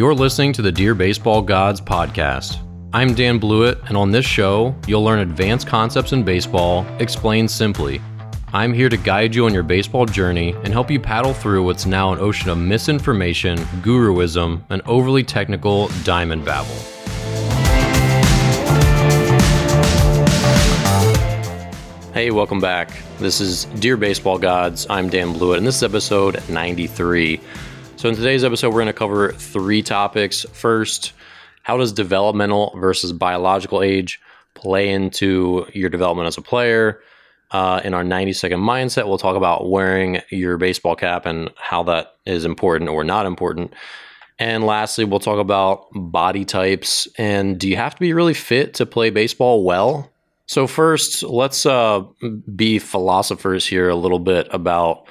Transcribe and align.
You're 0.00 0.14
listening 0.14 0.54
to 0.54 0.62
the 0.62 0.72
Dear 0.72 0.94
Baseball 0.94 1.42
Gods 1.42 1.78
podcast. 1.78 2.66
I'm 2.94 3.12
Dan 3.12 3.38
Blewett, 3.38 3.80
and 3.86 3.98
on 3.98 4.10
this 4.10 4.24
show, 4.24 4.74
you'll 4.86 5.04
learn 5.04 5.18
advanced 5.18 5.66
concepts 5.66 6.12
in 6.12 6.22
baseball 6.22 6.86
explained 7.00 7.50
simply. 7.50 8.00
I'm 8.54 8.72
here 8.72 8.88
to 8.88 8.96
guide 8.96 9.34
you 9.34 9.44
on 9.44 9.52
your 9.52 9.62
baseball 9.62 10.06
journey 10.06 10.54
and 10.64 10.68
help 10.68 10.90
you 10.90 10.98
paddle 10.98 11.34
through 11.34 11.66
what's 11.66 11.84
now 11.84 12.14
an 12.14 12.18
ocean 12.18 12.48
of 12.48 12.56
misinformation, 12.56 13.58
guruism, 13.82 14.62
and 14.70 14.80
overly 14.86 15.22
technical 15.22 15.88
diamond 16.02 16.46
babble. 16.46 16.70
Hey, 22.14 22.30
welcome 22.30 22.58
back. 22.58 22.90
This 23.18 23.42
is 23.42 23.66
Dear 23.66 23.98
Baseball 23.98 24.38
Gods. 24.38 24.86
I'm 24.88 25.10
Dan 25.10 25.34
Blewett, 25.34 25.58
and 25.58 25.66
this 25.66 25.76
is 25.76 25.82
episode 25.82 26.42
93. 26.48 27.38
So, 28.00 28.08
in 28.08 28.14
today's 28.14 28.44
episode, 28.44 28.68
we're 28.68 28.80
going 28.80 28.86
to 28.86 28.94
cover 28.94 29.32
three 29.32 29.82
topics. 29.82 30.46
First, 30.54 31.12
how 31.64 31.76
does 31.76 31.92
developmental 31.92 32.72
versus 32.78 33.12
biological 33.12 33.82
age 33.82 34.18
play 34.54 34.88
into 34.88 35.66
your 35.74 35.90
development 35.90 36.26
as 36.26 36.38
a 36.38 36.40
player? 36.40 37.02
Uh, 37.50 37.82
in 37.84 37.92
our 37.92 38.02
90 38.02 38.32
second 38.32 38.60
mindset, 38.60 39.06
we'll 39.06 39.18
talk 39.18 39.36
about 39.36 39.68
wearing 39.68 40.22
your 40.30 40.56
baseball 40.56 40.96
cap 40.96 41.26
and 41.26 41.50
how 41.58 41.82
that 41.82 42.14
is 42.24 42.46
important 42.46 42.88
or 42.88 43.04
not 43.04 43.26
important. 43.26 43.74
And 44.38 44.64
lastly, 44.64 45.04
we'll 45.04 45.20
talk 45.20 45.38
about 45.38 45.88
body 45.92 46.46
types 46.46 47.06
and 47.18 47.60
do 47.60 47.68
you 47.68 47.76
have 47.76 47.96
to 47.96 48.00
be 48.00 48.14
really 48.14 48.32
fit 48.32 48.72
to 48.76 48.86
play 48.86 49.10
baseball 49.10 49.62
well? 49.62 50.10
So, 50.46 50.66
first, 50.66 51.22
let's 51.22 51.66
uh, 51.66 52.04
be 52.56 52.78
philosophers 52.78 53.66
here 53.66 53.90
a 53.90 53.94
little 53.94 54.20
bit 54.20 54.48
about 54.52 55.06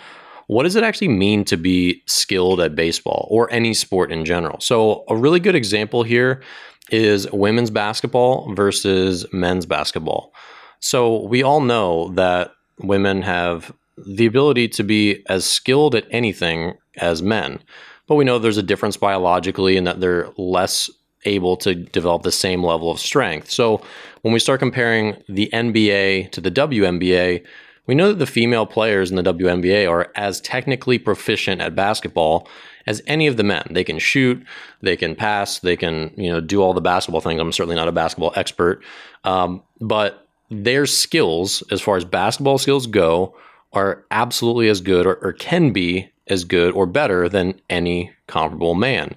what 0.50 0.64
does 0.64 0.76
it 0.76 0.84
actually 0.84 1.10
mean 1.10 1.46
to 1.46 1.58
be 1.58 2.02
skilled 2.08 2.60
at 2.60 2.74
baseball 2.74 3.28
or 3.30 3.52
any 3.54 3.72
sport 3.72 4.12
in 4.12 4.26
general. 4.26 4.60
So, 4.60 5.04
a 5.08 5.16
really 5.16 5.40
good 5.40 5.54
example 5.54 6.02
here 6.02 6.42
is 6.90 7.32
women's 7.32 7.70
basketball 7.70 8.52
versus 8.56 9.28
men's 9.32 9.68
basketball. 9.68 10.34
So 10.80 11.28
we 11.28 11.44
all 11.44 11.62
know 11.62 12.10
that 12.16 12.52
women 12.80 13.22
have 13.22 13.72
the 14.08 14.26
ability 14.26 14.70
to 14.70 14.84
be 14.84 15.24
as 15.30 15.46
skilled 15.46 15.94
at 15.94 16.08
anything 16.10 16.74
as 16.98 17.22
men, 17.22 17.60
but 18.08 18.16
we 18.16 18.26
know 18.26 18.40
there's 18.40 18.58
a 18.58 18.64
difference 18.64 18.98
biologically 18.98 19.78
and 19.78 19.86
that 19.86 20.00
they're 20.00 20.30
less 20.36 20.90
able 21.26 21.58
to 21.58 21.76
develop 21.76 22.24
the 22.24 22.32
same 22.32 22.64
level 22.64 22.90
of 22.90 23.00
strength. 23.00 23.52
So 23.52 23.84
when 24.24 24.34
we 24.34 24.40
start 24.40 24.62
comparing 24.62 25.22
the 25.30 25.48
NBA 25.54 26.32
to 26.32 26.42
the 26.42 26.50
WNBA, 26.50 27.46
we 27.90 27.96
know 27.96 28.10
that 28.10 28.20
the 28.20 28.28
female 28.28 28.68
players 28.68 29.10
in 29.10 29.16
the 29.16 29.34
WNBA 29.34 29.90
are 29.90 30.12
as 30.14 30.40
technically 30.42 31.00
proficient 31.00 31.60
at 31.60 31.74
basketball 31.74 32.48
as 32.86 33.02
any 33.08 33.26
of 33.26 33.36
the 33.36 33.44
men. 33.44 33.66
They 33.72 33.84
can 33.84 33.98
shoot, 33.98 34.46
they 34.84 34.96
can 34.96 35.16
pass, 35.16 35.58
they 35.58 35.76
can 35.76 36.14
you 36.16 36.30
know 36.30 36.40
do 36.40 36.62
all 36.62 36.76
the 36.76 36.82
basketball 36.82 37.20
things. 37.20 37.42
I'm 37.42 37.52
certainly 37.52 37.76
not 37.76 37.88
a 37.88 37.92
basketball 37.92 38.32
expert, 38.36 38.84
um, 39.24 39.64
but 39.82 40.28
their 40.52 40.86
skills, 40.86 41.64
as 41.72 41.82
far 41.82 41.98
as 41.98 42.06
basketball 42.06 42.60
skills 42.60 42.86
go, 42.86 43.36
are 43.74 44.06
absolutely 44.12 44.70
as 44.70 44.82
good 44.82 45.08
or, 45.08 45.16
or 45.24 45.34
can 45.34 45.74
be 45.74 46.12
as 46.28 46.44
good 46.44 46.72
or 46.76 46.86
better 46.86 47.28
than 47.28 47.60
any 47.72 48.12
comparable 48.28 48.76
man. 48.76 49.16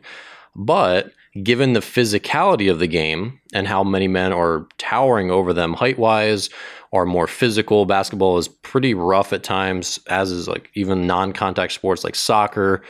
But 0.57 1.13
given 1.43 1.75
the 1.75 1.81
physicality 1.81 2.71
of 2.71 2.79
the 2.79 2.87
game 2.87 3.39
and 3.53 3.67
how 3.67 3.85
many 3.85 4.09
men 4.09 4.33
are 4.33 4.67
towering 4.79 5.31
over 5.31 5.53
them 5.53 5.75
height 5.75 5.99
wise 5.99 6.49
or 6.93 7.07
more 7.07 7.27
physical, 7.27 7.87
basketball 7.87 8.37
is 8.39 8.49
pretty 8.49 8.93
rough 8.93 9.33
at 9.33 9.43
times, 9.43 9.99
as 10.09 10.31
is 10.31 10.47
like 10.47 10.71
even 10.75 11.07
non 11.07 11.33
contact 11.33 11.73
sports 11.73 12.05
like 12.05 12.15
soccer. 12.15 12.83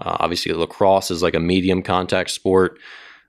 Uh, 0.00 0.16
obviously, 0.18 0.52
lacrosse 0.52 1.10
is 1.10 1.22
like 1.22 1.34
a 1.34 1.40
medium 1.40 1.82
contact 1.82 2.30
sport. 2.30 2.78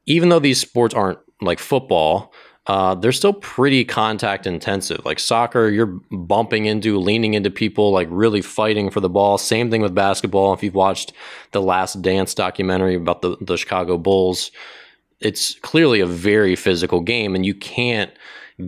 Even 0.06 0.30
though 0.30 0.40
these 0.40 0.60
sports 0.60 0.96
aren't 0.96 1.20
like 1.42 1.60
football, 1.60 2.34
uh, 2.68 2.96
they're 2.96 3.12
still 3.12 3.34
pretty 3.34 3.84
contact 3.84 4.48
intensive. 4.48 5.04
Like 5.04 5.20
soccer, 5.20 5.68
you're 5.68 6.00
bumping 6.12 6.66
into, 6.66 6.98
leaning 6.98 7.34
into 7.34 7.50
people, 7.50 7.92
like 7.92 8.08
really 8.10 8.42
fighting 8.42 8.90
for 8.90 9.02
the 9.02 9.10
ball. 9.10 9.38
Same 9.38 9.70
thing 9.70 9.82
with 9.82 9.94
basketball. 9.94 10.54
If 10.54 10.64
you've 10.64 10.76
watched 10.76 11.12
the 11.52 11.62
Last 11.62 12.02
Dance 12.02 12.34
documentary 12.34 12.96
about 12.96 13.22
the, 13.22 13.36
the 13.42 13.58
Chicago 13.58 13.98
Bulls, 13.98 14.52
it's 15.20 15.56
clearly 15.60 16.00
a 16.00 16.06
very 16.06 16.56
physical 16.56 17.02
game, 17.02 17.36
and 17.36 17.46
you 17.46 17.54
can't 17.54 18.12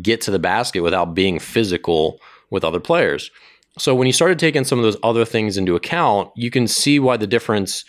get 0.01 0.21
to 0.21 0.31
the 0.31 0.39
basket 0.39 0.81
without 0.81 1.13
being 1.13 1.39
physical 1.39 2.19
with 2.49 2.63
other 2.63 2.79
players. 2.79 3.31
So 3.77 3.95
when 3.95 4.07
you 4.07 4.13
started 4.13 4.37
taking 4.37 4.63
some 4.63 4.79
of 4.79 4.83
those 4.83 4.97
other 5.03 5.25
things 5.25 5.57
into 5.57 5.75
account, 5.75 6.31
you 6.35 6.51
can 6.51 6.67
see 6.67 6.99
why 6.99 7.17
the 7.17 7.27
difference 7.27 7.85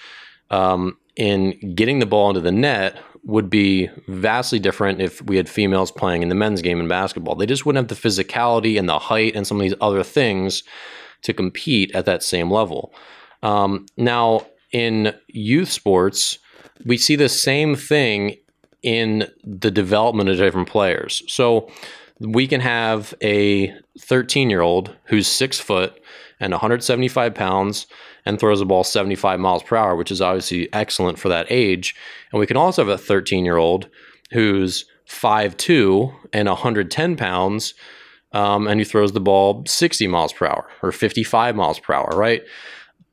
um, 0.51 0.97
in 1.17 1.75
getting 1.75 1.99
the 1.99 2.07
ball 2.07 2.31
into 2.31 2.41
the 2.41 2.53
net 2.53 2.97
would 3.25 3.49
be 3.49 3.89
vastly 4.09 4.59
different 4.59 5.01
if 5.01 5.23
we 5.23 5.37
had 5.37 5.49
females 5.49 5.91
playing 5.91 6.23
in 6.23 6.29
the 6.29 6.35
men's 6.35 6.63
game 6.63 6.81
in 6.81 6.89
basketball. 6.89 7.35
They 7.35 7.47
just 7.47 7.65
wouldn't 7.65 7.91
have 7.91 8.01
the 8.01 8.09
physicality 8.09 8.79
and 8.79 8.89
the 8.89 8.99
height 8.99 9.35
and 9.35 9.47
some 9.47 9.59
of 9.59 9.63
these 9.63 9.75
other 9.81 10.03
things 10.03 10.63
to 11.23 11.33
compete 11.33 11.95
at 11.95 12.07
that 12.07 12.23
same 12.23 12.51
level. 12.51 12.93
Um, 13.43 13.87
now, 13.97 14.47
in 14.73 15.15
youth 15.29 15.71
sports, 15.71 16.39
we 16.85 16.99
see 16.99 17.17
the 17.17 17.29
same 17.29 17.77
thing 17.77 18.37
in 18.85 19.27
the 19.43 19.71
development 19.71 20.29
of 20.29 20.37
different 20.37 20.69
players. 20.69 21.23
So 21.27 21.71
we 22.21 22.47
can 22.47 22.61
have 22.61 23.15
a 23.21 23.75
13 23.99 24.51
year 24.51 24.61
old 24.61 24.95
who's 25.07 25.27
six 25.27 25.59
foot 25.59 26.01
and 26.39 26.53
175 26.53 27.35
pounds 27.35 27.87
and 28.27 28.39
throws 28.39 28.59
the 28.61 28.67
ball 28.67 28.85
75 28.85 29.41
miles 29.41 29.63
per 29.63 29.77
hour, 29.77 29.97
which 29.97 30.11
is 30.11 30.21
obviously 30.21 30.73
excellent 30.73 31.19
for 31.19 31.29
that 31.29 31.47
age. 31.51 31.97
And 32.31 32.39
we 32.39 32.47
can 32.47 32.57
also 32.57 32.83
have 32.83 32.95
a 32.95 32.99
13 32.99 33.45
year 33.45 33.57
old 33.57 33.89
who's 34.31 34.85
5'2 35.09 36.15
and 36.33 36.49
110 36.49 37.17
pounds, 37.17 37.75
um, 38.33 38.67
and 38.67 38.81
he 38.81 38.85
throws 38.85 39.13
the 39.13 39.21
ball 39.21 39.65
60 39.67 40.07
miles 40.07 40.33
per 40.33 40.47
hour 40.47 40.69
or 40.83 40.93
55 40.93 41.57
miles 41.57 41.79
per 41.79 41.95
hour, 41.95 42.11
right? 42.15 42.43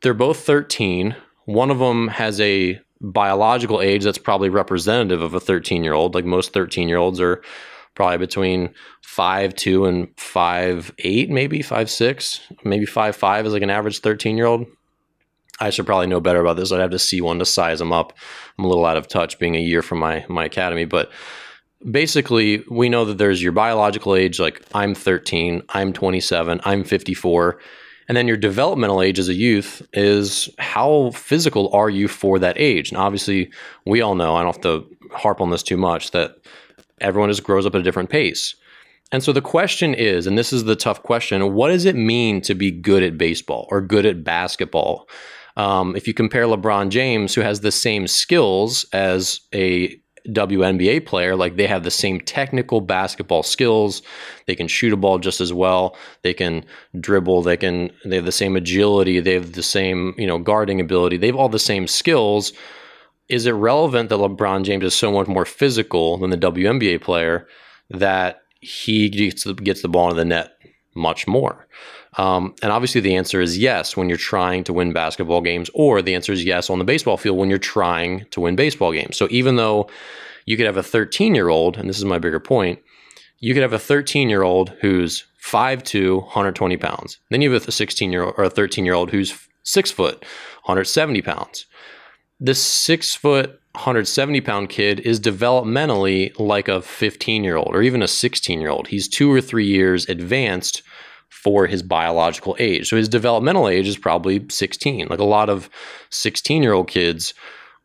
They're 0.02 0.14
both 0.14 0.40
13. 0.40 1.16
One 1.46 1.70
of 1.70 1.80
them 1.80 2.09
has 2.09 2.40
a 2.42 2.80
biological 3.02 3.82
age 3.82 4.04
that's 4.04 4.18
probably 4.18 4.50
representative 4.50 5.22
of 5.22 5.34
a 5.34 5.40
13 5.40 5.84
year 5.84 5.94
old. 5.94 6.16
Like 6.16 6.26
most 6.26 6.54
13 6.54 6.88
year 6.88 6.98
olds 6.98 7.20
are 7.20 7.42
probably 7.96 8.18
between 8.18 8.74
five 9.02 9.56
two 9.56 9.86
and 9.86 10.08
five 10.18 10.94
eight, 11.00 11.30
maybe 11.30 11.62
five 11.62 11.90
six, 11.90 12.40
maybe 12.64 12.86
five 12.86 13.16
five 13.16 13.46
is 13.46 13.54
like 13.54 13.64
an 13.64 13.70
average 13.70 14.00
13 14.00 14.38
year 14.38 14.46
old. 14.46 14.66
I 15.60 15.70
should 15.70 15.86
probably 15.86 16.08
know 16.08 16.20
better 16.20 16.42
about 16.42 16.56
this. 16.56 16.72
I'd 16.72 16.80
have 16.80 16.92
to 16.92 17.00
see 17.00 17.22
one 17.22 17.40
to 17.40 17.46
size 17.46 17.80
them 17.80 17.94
up. 17.94 18.14
I'm 18.58 18.66
a 18.66 18.68
little 18.68 18.86
out 18.86 18.98
of 18.98 19.08
touch 19.08 19.38
being 19.38 19.56
a 19.56 19.60
year 19.60 19.82
from 19.82 20.00
my 20.00 20.26
my 20.30 20.46
academy, 20.46 20.86
but 20.86 21.12
basically 21.90 22.64
we 22.70 22.90
know 22.90 23.06
that 23.06 23.18
there's 23.18 23.42
your 23.42 23.52
biological 23.52 24.16
age 24.16 24.40
like 24.40 24.62
I'm 24.74 24.94
13, 24.94 25.64
I'm 25.70 25.94
27, 25.94 26.62
I'm 26.64 26.84
54. 26.84 27.60
And 28.08 28.18
then 28.18 28.28
your 28.28 28.38
developmental 28.38 29.02
age 29.02 29.20
as 29.20 29.30
a 29.30 29.34
youth 29.34 29.82
is 29.94 30.50
how 30.60 31.12
physical 31.12 31.74
are 31.74 31.90
you 31.90 32.08
for 32.08 32.40
that 32.40 32.58
age? 32.58 32.90
And 32.90 32.98
obviously, 32.98 33.52
we 33.86 34.02
all 34.02 34.16
know, 34.16 34.36
I 34.36 34.44
don't 34.44 34.54
have 34.54 34.64
to 34.64 34.86
harp 35.14 35.40
on 35.40 35.50
this 35.50 35.64
too 35.64 35.78
much, 35.78 36.12
that 36.12 36.38
everyone 37.00 37.30
just 37.30 37.44
grows 37.44 37.66
up 37.66 37.76
at 37.76 37.82
a 37.82 37.84
different 37.84 38.10
pace. 38.10 38.56
And 39.12 39.24
so 39.24 39.34
the 39.34 39.42
question 39.42 39.94
is, 39.94 40.26
and 40.26 40.38
this 40.38 40.54
is 40.54 40.64
the 40.64 40.76
tough 40.76 41.04
question, 41.04 41.54
what 41.54 41.70
does 41.70 41.86
it 41.86 41.96
mean 41.96 42.42
to 42.42 42.56
be 42.56 42.72
good 42.72 43.04
at 43.04 43.18
baseball 43.18 43.68
or 43.70 43.82
good 43.82 44.06
at 44.06 44.24
basketball? 44.24 45.10
Um, 45.58 45.96
if 45.96 46.08
you 46.08 46.14
compare 46.14 46.46
LeBron 46.46 46.90
James, 46.90 47.36
who 47.36 47.42
has 47.42 47.60
the 47.60 47.72
same 47.72 48.08
skills 48.08 48.86
as 48.94 49.42
a 49.54 50.00
WNBA 50.28 51.06
player, 51.06 51.36
like 51.36 51.56
they 51.56 51.68
have 51.68 51.84
the 51.84 51.92
same 51.92 52.20
technical 52.22 52.82
basketball 52.82 53.44
skills. 53.44 54.02
They 54.46 54.56
can 54.56 54.68
shoot 54.68 54.94
a 54.94 54.98
ball 54.98 55.20
just 55.20 55.42
as 55.42 55.54
well. 55.54 55.96
They 56.22 56.34
can 56.34 56.66
dribble. 57.00 57.44
They 57.44 57.58
can. 57.58 57.91
They 58.06 58.18
have 58.18 58.26
the 58.26 58.32
same 58.32 58.56
agility. 58.56 59.20
They 59.20 59.34
have 59.34 59.53
the 59.53 59.64
same, 59.64 60.14
you 60.18 60.28
know, 60.28 60.40
guarding 60.40 60.79
ability. 60.79 61.18
They 61.18 61.28
have 61.28 61.35
all 61.35 61.50
the 61.50 61.59
same 61.59 61.88
skills. 61.88 62.53
Is 63.29 63.46
it 63.46 63.52
relevant 63.52 64.09
that 64.09 64.18
LeBron 64.18 64.64
James 64.64 64.84
is 64.84 64.94
so 64.94 65.12
much 65.12 65.28
more 65.28 65.46
physical 65.46 66.18
than 66.18 66.29
the 66.29 66.38
WNBA 66.38 67.02
player 67.02 67.47
that 67.90 68.41
he 68.59 69.09
gets 69.09 69.44
the, 69.44 69.53
gets 69.53 69.82
the 69.82 69.88
ball 69.88 70.09
into 70.09 70.18
the 70.18 70.26
net 70.26 70.53
much 70.96 71.28
more? 71.28 71.67
Um, 72.17 72.55
and 72.61 72.72
obviously, 72.72 73.02
the 73.02 73.16
answer 73.16 73.41
is 73.41 73.58
yes 73.58 73.96
when 73.96 74.09
you're 74.09 74.17
trying 74.17 74.64
to 74.66 74.73
win 74.73 74.93
basketball 74.93 75.41
games, 75.41 75.70
or 75.73 76.02
the 76.02 76.16
answer 76.16 76.34
is 76.34 76.43
yes 76.43 76.70
on 76.70 76.79
the 76.79 76.85
baseball 76.85 77.17
field 77.17 77.38
when 77.38 77.49
you're 77.49 77.58
trying 77.58 78.26
to 78.32 78.41
win 78.41 78.55
baseball 78.55 78.91
games. 78.91 79.17
So 79.17 79.28
even 79.32 79.55
though 79.55 79.90
you 80.46 80.58
could 80.58 80.66
have 80.66 80.78
a 80.78 80.84
13 80.84 81.35
year 81.35 81.49
old, 81.49 81.78
and 81.78 81.88
this 81.88 81.97
is 81.97 82.05
my 82.05 82.20
bigger 82.20 82.40
point, 82.40 82.79
you 83.40 83.53
could 83.53 83.64
have 83.64 83.73
a 83.73 83.79
13 83.79 84.29
year 84.29 84.43
old 84.43 84.70
who's 84.82 85.26
5'2, 85.43 86.22
120 86.22 86.78
pounds. 86.78 87.20
Then 87.29 87.41
you 87.41 87.52
have 87.52 87.67
a 87.67 87.72
16 87.72 88.11
year 88.11 88.23
old 88.23 88.35
or 88.37 88.44
a 88.46 88.49
13 88.49 88.85
year 88.85 88.94
old 88.94 89.11
who's 89.11 89.47
six 89.64 89.91
foot, 89.91 90.23
170 90.66 91.22
pounds. 91.22 91.66
This 92.43 92.59
six 92.59 93.14
foot, 93.14 93.59
170 93.73 94.41
pound 94.41 94.70
kid 94.70 94.99
is 95.02 95.20
developmentally 95.20 96.38
like 96.40 96.67
a 96.67 96.82
15 96.82 97.43
year 97.43 97.55
old 97.55 97.76
or 97.76 97.84
even 97.84 98.02
a 98.02 98.08
16 98.08 98.59
year 98.59 98.72
old. 98.72 98.88
He's 98.88 99.08
two 99.08 99.32
or 99.32 99.41
three 99.41 99.67
years 99.67 100.09
advanced 100.09 100.82
for 101.29 101.67
his 101.67 101.84
biological 101.84 102.55
age. 102.58 102.90
So 102.90 102.97
his 102.97 103.08
developmental 103.08 103.70
age 103.70 103.88
is 103.88 103.96
probably 103.96 104.43
16. 104.49 105.08
Like 105.08 105.20
a 105.20 105.23
lot 105.23 105.49
of 105.49 105.70
16 106.09 106.64
year 106.64 106.73
old 106.73 106.88
kids 106.88 107.35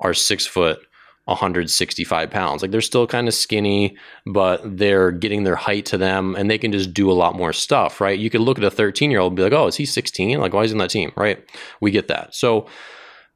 are 0.01 0.15
six 0.15 0.47
foot, 0.47 0.79
165 1.27 2.31
pounds. 2.31 2.63
Like 2.63 2.71
they're 2.71 2.81
still 2.81 3.07
kind 3.07 3.29
of 3.29 3.35
skinny, 3.35 3.95
but 4.25 4.63
they're 4.65 5.11
getting 5.11 5.45
their 5.45 5.57
height 5.57 5.85
to 5.87 5.99
them 5.99 6.35
and 6.35 6.51
they 6.51 6.57
can 6.57 6.73
just 6.73 6.95
do 6.95 7.11
a 7.11 7.13
lot 7.13 7.37
more 7.37 7.53
stuff, 7.53 8.01
right? 8.01 8.19
You 8.19 8.31
could 8.31 8.41
look 8.41 8.57
at 8.57 8.65
a 8.65 8.71
13 8.71 9.11
year 9.11 9.21
old 9.21 9.33
and 9.33 9.37
be 9.37 9.43
like, 9.43 9.53
oh, 9.53 9.67
is 9.67 9.77
he 9.77 9.85
16? 9.85 10.41
Like, 10.41 10.55
why 10.55 10.63
is 10.63 10.71
he 10.71 10.75
on 10.75 10.79
that 10.79 10.89
team, 10.89 11.13
right? 11.15 11.47
We 11.83 11.91
get 11.91 12.09
that. 12.09 12.35
So 12.35 12.67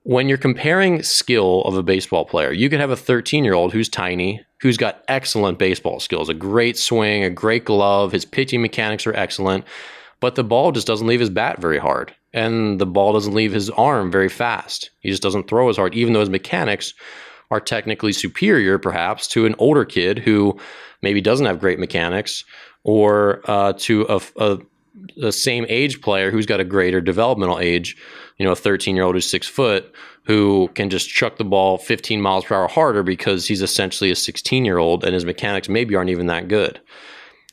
when 0.03 0.29
you're 0.29 0.39
comparing 0.39 1.03
skill 1.03 1.63
of 1.63 1.77
a 1.77 1.83
baseball 1.83 2.25
player, 2.25 2.53
you 2.53 2.71
could 2.71 2.81
have 2.81 2.91
a 2.91 2.97
13 2.97 3.45
year 3.45 3.55
old 3.55 3.73
who's 3.73 3.89
tiny, 3.89 4.45
who's 4.61 4.77
got 4.77 5.05
excellent 5.09 5.59
baseball 5.59 6.01
skills, 6.01 6.29
a 6.29 6.35
great 6.35 6.79
swing, 6.79 7.25
a 7.25 7.31
great 7.31 7.65
glove, 7.65 8.13
his 8.13 8.25
pitching 8.25 8.63
mechanics 8.63 9.07
are 9.07 9.15
excellent, 9.15 9.65
but 10.21 10.35
the 10.35 10.45
ball 10.45 10.73
just 10.73 10.87
doesn't 10.87 11.07
leave 11.07 11.21
his 11.21 11.31
bat 11.31 11.61
very 11.61 11.79
hard. 11.79 12.15
And 12.33 12.81
the 12.81 12.87
ball 12.87 13.13
doesn't 13.13 13.35
leave 13.35 13.53
his 13.53 13.71
arm 13.71 14.11
very 14.13 14.29
fast. 14.29 14.91
He 15.01 15.11
just 15.11 15.23
doesn't 15.23 15.49
throw 15.49 15.69
as 15.69 15.77
hard, 15.77 15.95
even 15.95 16.13
though 16.13 16.21
his 16.21 16.31
mechanics 16.31 16.95
are 17.51 17.61
technically 17.61 18.13
superior, 18.13 18.79
perhaps, 18.79 19.27
to 19.29 19.47
an 19.47 19.57
older 19.59 19.85
kid 19.85 20.21
who 20.21 20.59
maybe 21.03 21.21
doesn't 21.21 21.47
have 21.47 21.59
great 21.59 21.81
mechanics, 21.81 22.45
or 22.85 23.41
uh, 23.47 23.73
to 23.79 24.07
a, 24.09 24.21
a, 24.37 24.59
a, 25.23 25.33
same 25.33 25.67
age 25.69 26.01
player 26.01 26.31
who's 26.31 26.47
got 26.47 26.61
a 26.61 26.65
greater 26.65 27.01
developmental 27.01 27.59
age. 27.59 27.97
You 28.39 28.47
know, 28.47 28.53
a 28.53 28.57
13 28.57 28.97
year 28.97 29.05
old 29.05 29.15
who's 29.15 29.29
six 29.29 29.47
foot 29.47 29.93
who 30.25 30.69
can 30.75 30.91
just 30.91 31.09
chuck 31.09 31.39
the 31.39 31.45
ball 31.45 31.79
15 31.79 32.21
miles 32.21 32.45
per 32.45 32.55
hour 32.55 32.69
harder 32.69 33.03
because 33.03 33.47
he's 33.47 33.63
essentially 33.63 34.11
a 34.11 34.17
16 34.17 34.65
year 34.65 34.79
old 34.79 35.05
and 35.05 35.15
his 35.15 35.25
mechanics 35.25 35.69
maybe 35.69 35.95
aren't 35.95 36.11
even 36.11 36.27
that 36.27 36.49
good. 36.49 36.81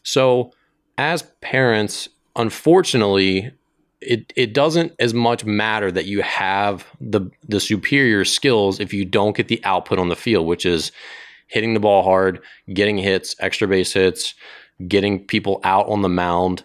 So, 0.04 0.52
as 0.98 1.24
parents, 1.42 2.10
unfortunately, 2.36 3.52
it 4.00 4.32
it 4.36 4.54
doesn't 4.54 4.94
as 5.00 5.14
much 5.14 5.44
matter 5.44 5.92
that 5.92 6.06
you 6.06 6.22
have 6.22 6.86
the 7.02 7.30
the 7.48 7.60
superior 7.60 8.24
skills 8.26 8.80
if 8.80 8.94
you 8.94 9.06
don't 9.06 9.36
get 9.36 9.48
the 9.48 9.64
output 9.64 10.00
on 10.00 10.10
the 10.10 10.16
field, 10.16 10.46
which 10.48 10.66
is 10.66 10.92
hitting 11.48 11.74
the 11.74 11.80
ball 11.80 12.04
hard, 12.04 12.42
getting 12.74 12.98
hits, 12.98 13.36
extra 13.40 13.68
base 13.68 13.94
hits, 13.94 14.36
getting 14.88 15.26
people 15.26 15.60
out 15.64 15.88
on 15.88 16.02
the 16.02 16.10
mound. 16.10 16.64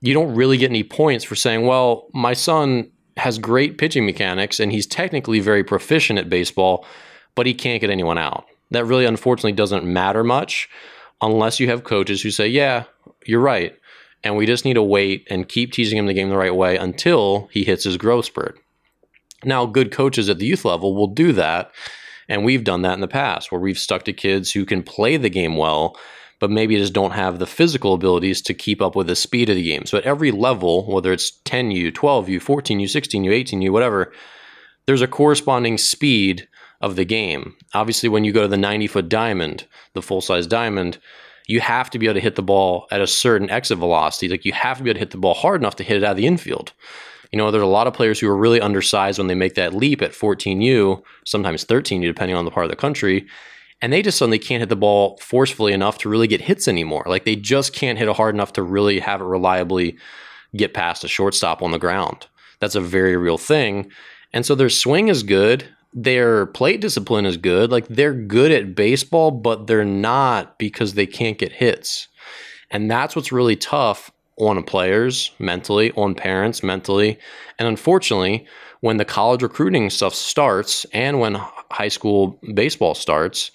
You 0.00 0.14
don't 0.14 0.34
really 0.34 0.58
get 0.58 0.70
any 0.70 0.84
points 0.84 1.24
for 1.24 1.34
saying, 1.34 1.66
"Well, 1.66 2.08
my 2.12 2.32
son 2.34 2.90
has 3.16 3.38
great 3.38 3.78
pitching 3.78 4.04
mechanics 4.04 4.60
and 4.60 4.72
he's 4.72 4.86
technically 4.86 5.40
very 5.40 5.64
proficient 5.64 6.18
at 6.18 6.28
baseball, 6.28 6.84
but 7.34 7.46
he 7.46 7.54
can't 7.54 7.80
get 7.80 7.90
anyone 7.90 8.18
out." 8.18 8.44
That 8.70 8.86
really 8.86 9.04
unfortunately 9.04 9.52
doesn't 9.52 9.84
matter 9.84 10.24
much 10.24 10.68
unless 11.22 11.60
you 11.60 11.68
have 11.68 11.84
coaches 11.84 12.22
who 12.22 12.30
say, 12.30 12.48
"Yeah, 12.48 12.84
you're 13.24 13.40
right 13.40 13.74
and 14.24 14.36
we 14.36 14.46
just 14.46 14.64
need 14.64 14.74
to 14.74 14.82
wait 14.82 15.26
and 15.30 15.48
keep 15.48 15.70
teaching 15.70 15.98
him 15.98 16.06
the 16.06 16.14
game 16.14 16.30
the 16.30 16.36
right 16.36 16.54
way 16.54 16.76
until 16.78 17.48
he 17.52 17.62
hits 17.62 17.84
his 17.84 17.98
growth 17.98 18.24
spurt. 18.24 18.58
Now, 19.44 19.66
good 19.66 19.92
coaches 19.92 20.30
at 20.30 20.38
the 20.38 20.46
youth 20.46 20.64
level 20.64 20.96
will 20.96 21.08
do 21.08 21.32
that, 21.34 21.70
and 22.28 22.44
we've 22.44 22.64
done 22.64 22.80
that 22.82 22.94
in 22.94 23.00
the 23.00 23.06
past 23.06 23.52
where 23.52 23.60
we've 23.60 23.78
stuck 23.78 24.04
to 24.04 24.14
kids 24.14 24.50
who 24.50 24.64
can 24.64 24.82
play 24.82 25.18
the 25.18 25.28
game 25.28 25.56
well, 25.56 25.98
but 26.44 26.50
maybe 26.50 26.76
just 26.76 26.92
don't 26.92 27.12
have 27.12 27.38
the 27.38 27.46
physical 27.46 27.94
abilities 27.94 28.42
to 28.42 28.52
keep 28.52 28.82
up 28.82 28.94
with 28.94 29.06
the 29.06 29.16
speed 29.16 29.48
of 29.48 29.56
the 29.56 29.62
game. 29.62 29.86
So 29.86 29.96
at 29.96 30.04
every 30.04 30.30
level, 30.30 30.84
whether 30.84 31.10
it's 31.10 31.32
10U, 31.46 31.90
12U, 31.92 32.36
14U, 32.36 32.82
16U, 32.82 33.30
18U, 33.30 33.70
whatever, 33.70 34.12
there's 34.84 35.00
a 35.00 35.08
corresponding 35.08 35.78
speed 35.78 36.46
of 36.82 36.96
the 36.96 37.06
game. 37.06 37.56
Obviously, 37.72 38.10
when 38.10 38.24
you 38.24 38.32
go 38.34 38.42
to 38.42 38.48
the 38.48 38.58
90 38.58 38.88
foot 38.88 39.08
diamond, 39.08 39.66
the 39.94 40.02
full 40.02 40.20
size 40.20 40.46
diamond, 40.46 40.98
you 41.46 41.60
have 41.60 41.88
to 41.88 41.98
be 41.98 42.04
able 42.04 42.16
to 42.16 42.20
hit 42.20 42.36
the 42.36 42.42
ball 42.42 42.88
at 42.90 43.00
a 43.00 43.06
certain 43.06 43.48
exit 43.48 43.78
velocity. 43.78 44.28
Like 44.28 44.44
you 44.44 44.52
have 44.52 44.76
to 44.76 44.84
be 44.84 44.90
able 44.90 44.96
to 44.96 45.00
hit 45.00 45.12
the 45.12 45.16
ball 45.16 45.32
hard 45.32 45.62
enough 45.62 45.76
to 45.76 45.82
hit 45.82 45.96
it 45.96 46.04
out 46.04 46.10
of 46.10 46.16
the 46.18 46.26
infield. 46.26 46.74
You 47.32 47.38
know, 47.38 47.50
there's 47.50 47.62
a 47.62 47.66
lot 47.66 47.86
of 47.86 47.94
players 47.94 48.20
who 48.20 48.28
are 48.28 48.36
really 48.36 48.60
undersized 48.60 49.16
when 49.16 49.28
they 49.28 49.34
make 49.34 49.54
that 49.54 49.72
leap 49.72 50.02
at 50.02 50.12
14U, 50.12 51.02
sometimes 51.24 51.64
13U, 51.64 52.02
depending 52.02 52.36
on 52.36 52.44
the 52.44 52.50
part 52.50 52.64
of 52.64 52.70
the 52.70 52.76
country. 52.76 53.26
And 53.82 53.92
they 53.92 54.02
just 54.02 54.18
suddenly 54.18 54.38
can't 54.38 54.60
hit 54.60 54.68
the 54.68 54.76
ball 54.76 55.18
forcefully 55.20 55.72
enough 55.72 55.98
to 55.98 56.08
really 56.08 56.26
get 56.26 56.40
hits 56.40 56.68
anymore. 56.68 57.04
Like 57.06 57.24
they 57.24 57.36
just 57.36 57.74
can't 57.74 57.98
hit 57.98 58.08
it 58.08 58.16
hard 58.16 58.34
enough 58.34 58.54
to 58.54 58.62
really 58.62 58.98
have 59.00 59.20
it 59.20 59.24
reliably 59.24 59.98
get 60.56 60.72
past 60.72 61.04
a 61.04 61.08
shortstop 61.08 61.60
on 61.62 61.70
the 61.70 61.78
ground. 61.78 62.26
That's 62.60 62.76
a 62.76 62.80
very 62.80 63.16
real 63.16 63.38
thing. 63.38 63.90
And 64.32 64.46
so 64.46 64.54
their 64.54 64.70
swing 64.70 65.08
is 65.08 65.22
good 65.22 65.68
their 65.94 66.46
plate 66.46 66.80
discipline 66.80 67.24
is 67.24 67.36
good. 67.36 67.70
Like 67.70 67.86
they're 67.86 68.12
good 68.12 68.50
at 68.50 68.74
baseball, 68.74 69.30
but 69.30 69.68
they're 69.68 69.84
not 69.84 70.58
because 70.58 70.94
they 70.94 71.06
can't 71.06 71.38
get 71.38 71.52
hits. 71.52 72.08
And 72.70 72.90
that's 72.90 73.14
what's 73.14 73.30
really 73.30 73.56
tough 73.56 74.10
on 74.38 74.62
players 74.64 75.30
mentally, 75.38 75.92
on 75.92 76.14
parents 76.14 76.62
mentally. 76.62 77.18
And 77.58 77.68
unfortunately, 77.68 78.46
when 78.80 78.96
the 78.96 79.04
college 79.04 79.42
recruiting 79.42 79.88
stuff 79.90 80.14
starts 80.14 80.84
and 80.92 81.20
when 81.20 81.34
high 81.70 81.88
school 81.88 82.38
baseball 82.52 82.94
starts, 82.94 83.50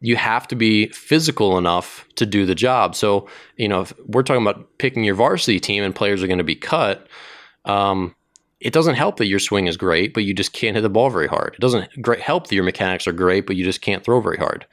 you 0.00 0.16
have 0.16 0.48
to 0.48 0.56
be 0.56 0.88
physical 0.88 1.58
enough 1.58 2.06
to 2.16 2.26
do 2.26 2.44
the 2.44 2.54
job. 2.54 2.94
So, 2.94 3.28
you 3.56 3.68
know, 3.68 3.82
if 3.82 3.92
we're 4.06 4.22
talking 4.22 4.42
about 4.42 4.78
picking 4.78 5.04
your 5.04 5.14
varsity 5.14 5.60
team 5.60 5.84
and 5.84 5.94
players 5.94 6.22
are 6.22 6.26
going 6.26 6.38
to 6.38 6.44
be 6.44 6.56
cut, 6.56 7.06
um, 7.64 8.14
it 8.60 8.72
doesn't 8.72 8.94
help 8.94 9.16
that 9.16 9.26
your 9.26 9.38
swing 9.38 9.66
is 9.66 9.76
great, 9.76 10.14
but 10.14 10.24
you 10.24 10.34
just 10.34 10.52
can't 10.52 10.76
hit 10.76 10.82
the 10.82 10.88
ball 10.88 11.10
very 11.10 11.28
hard. 11.28 11.54
It 11.54 11.60
doesn't 11.60 11.88
help 12.20 12.46
that 12.46 12.54
your 12.54 12.64
mechanics 12.64 13.06
are 13.06 13.12
great, 13.12 13.46
but 13.46 13.56
you 13.56 13.64
just 13.64 13.80
can't 13.80 14.04
throw 14.04 14.20
very 14.20 14.38
hard. 14.38 14.66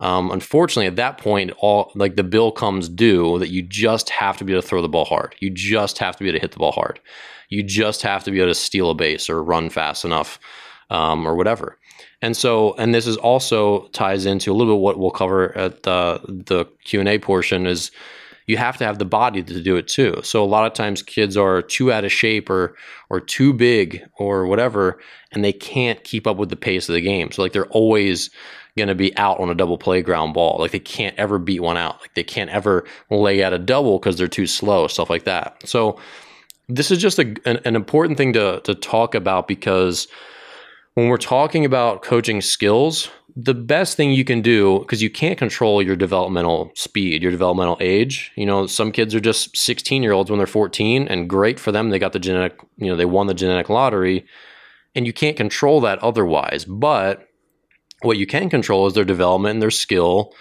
Um, 0.00 0.30
unfortunately, 0.30 0.86
at 0.86 0.96
that 0.96 1.18
point, 1.18 1.52
all 1.58 1.92
like 1.94 2.16
the 2.16 2.24
bill 2.24 2.52
comes 2.52 2.88
due 2.88 3.38
that 3.38 3.50
you 3.50 3.62
just 3.62 4.10
have 4.10 4.36
to 4.38 4.44
be 4.44 4.52
able 4.52 4.62
to 4.62 4.68
throw 4.68 4.82
the 4.82 4.88
ball 4.88 5.04
hard. 5.04 5.34
You 5.40 5.50
just 5.50 5.98
have 5.98 6.16
to 6.16 6.24
be 6.24 6.28
able 6.28 6.38
to 6.38 6.42
hit 6.42 6.52
the 6.52 6.58
ball 6.58 6.72
hard. 6.72 7.00
You 7.48 7.62
just 7.62 8.02
have 8.02 8.24
to 8.24 8.30
be 8.30 8.38
able 8.38 8.50
to 8.50 8.54
steal 8.54 8.90
a 8.90 8.94
base 8.94 9.30
or 9.30 9.42
run 9.42 9.70
fast 9.70 10.04
enough, 10.04 10.38
um, 10.90 11.26
or 11.26 11.34
whatever. 11.36 11.78
And 12.22 12.36
so, 12.36 12.74
and 12.74 12.94
this 12.94 13.06
is 13.06 13.16
also 13.16 13.88
ties 13.88 14.26
into 14.26 14.50
a 14.50 14.54
little 14.54 14.74
bit 14.74 14.80
what 14.80 14.98
we'll 14.98 15.10
cover 15.10 15.56
at 15.56 15.82
the 15.82 16.20
the 16.26 16.64
Q 16.84 17.00
and 17.00 17.08
A 17.08 17.18
portion 17.18 17.66
is 17.66 17.90
you 18.46 18.56
have 18.56 18.76
to 18.78 18.84
have 18.84 18.98
the 18.98 19.04
body 19.04 19.42
to 19.42 19.62
do 19.62 19.76
it 19.76 19.88
too. 19.88 20.20
So 20.22 20.42
a 20.42 20.46
lot 20.46 20.66
of 20.66 20.74
times 20.74 21.02
kids 21.02 21.36
are 21.36 21.62
too 21.62 21.92
out 21.92 22.04
of 22.04 22.12
shape 22.12 22.50
or 22.50 22.76
or 23.10 23.20
too 23.20 23.52
big 23.52 24.02
or 24.18 24.46
whatever, 24.46 24.98
and 25.32 25.44
they 25.44 25.52
can't 25.52 26.02
keep 26.04 26.26
up 26.26 26.36
with 26.36 26.50
the 26.50 26.56
pace 26.56 26.88
of 26.88 26.94
the 26.94 27.00
game. 27.00 27.30
So 27.30 27.42
like 27.42 27.52
they're 27.52 27.66
always 27.66 28.30
going 28.76 28.88
to 28.88 28.94
be 28.94 29.16
out 29.16 29.38
on 29.38 29.50
a 29.50 29.54
double 29.54 29.78
play 29.78 30.02
ground 30.02 30.34
ball. 30.34 30.56
Like 30.58 30.72
they 30.72 30.80
can't 30.80 31.16
ever 31.16 31.38
beat 31.38 31.60
one 31.60 31.76
out. 31.76 32.00
Like 32.00 32.14
they 32.14 32.24
can't 32.24 32.50
ever 32.50 32.84
lay 33.10 33.42
out 33.42 33.52
a 33.52 33.58
double 33.58 33.98
because 33.98 34.16
they're 34.16 34.28
too 34.28 34.46
slow. 34.46 34.88
Stuff 34.88 35.10
like 35.10 35.24
that. 35.24 35.66
So 35.66 35.98
this 36.68 36.90
is 36.90 36.98
just 36.98 37.18
a, 37.18 37.34
an, 37.44 37.60
an 37.64 37.76
important 37.76 38.18
thing 38.18 38.32
to 38.32 38.60
to 38.64 38.74
talk 38.74 39.14
about 39.14 39.46
because 39.46 40.08
when 40.94 41.08
we're 41.08 41.18
talking 41.18 41.64
about 41.64 42.02
coaching 42.02 42.40
skills, 42.40 43.10
the 43.36 43.54
best 43.54 43.96
thing 43.96 44.12
you 44.12 44.24
can 44.24 44.40
do 44.40 44.78
because 44.80 45.02
you 45.02 45.10
can't 45.10 45.38
control 45.38 45.82
your 45.82 45.96
developmental 45.96 46.70
speed, 46.74 47.22
your 47.22 47.32
developmental 47.32 47.76
age. 47.80 48.32
You 48.36 48.46
know, 48.46 48.66
some 48.66 48.92
kids 48.92 49.14
are 49.14 49.20
just 49.20 49.56
16 49.56 50.02
year 50.02 50.12
olds 50.12 50.30
when 50.30 50.38
they're 50.38 50.46
14, 50.46 51.08
and 51.08 51.28
great 51.28 51.58
for 51.58 51.72
them. 51.72 51.90
They 51.90 51.98
got 51.98 52.12
the 52.12 52.20
genetic, 52.20 52.58
you 52.76 52.86
know, 52.86 52.96
they 52.96 53.04
won 53.04 53.26
the 53.26 53.34
genetic 53.34 53.68
lottery, 53.68 54.24
and 54.94 55.06
you 55.06 55.12
can't 55.12 55.36
control 55.36 55.80
that 55.80 55.98
otherwise. 55.98 56.64
But 56.64 57.28
what 58.04 58.18
you 58.18 58.26
can 58.26 58.50
control 58.50 58.86
is 58.86 58.94
their 58.94 59.04
development 59.04 59.54
and 59.54 59.62
their 59.62 59.70
skill 59.70 60.34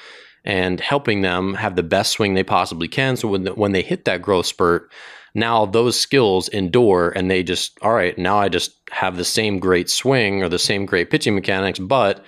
and 0.46 0.80
helping 0.80 1.22
them 1.22 1.54
have 1.56 1.76
the 1.76 1.84
best 1.84 2.12
swing 2.12 2.34
they 2.34 2.44
possibly 2.44 2.88
can. 2.88 3.16
So 3.16 3.28
when, 3.30 3.44
the, 3.44 3.54
when 3.54 3.72
they 3.72 3.82
hit 3.82 4.06
that 4.06 4.22
growth 4.22 4.46
spurt, 4.46 4.92
now 5.34 5.66
those 5.66 6.00
skills 6.00 6.48
endure 6.50 7.10
and 7.10 7.32
they 7.32 7.44
just, 7.44 7.78
all 7.82 7.94
right, 7.94 8.18
now 8.18 8.38
I 8.38 8.50
just 8.50 8.72
have 8.92 9.18
the 9.18 9.26
same 9.26 9.60
great 9.60 9.90
swing 9.90 10.44
or 10.44 10.50
the 10.50 10.60
same 10.60 10.86
great 10.86 11.10
pitching 11.10 11.34
mechanics, 11.34 11.80
but 11.80 12.24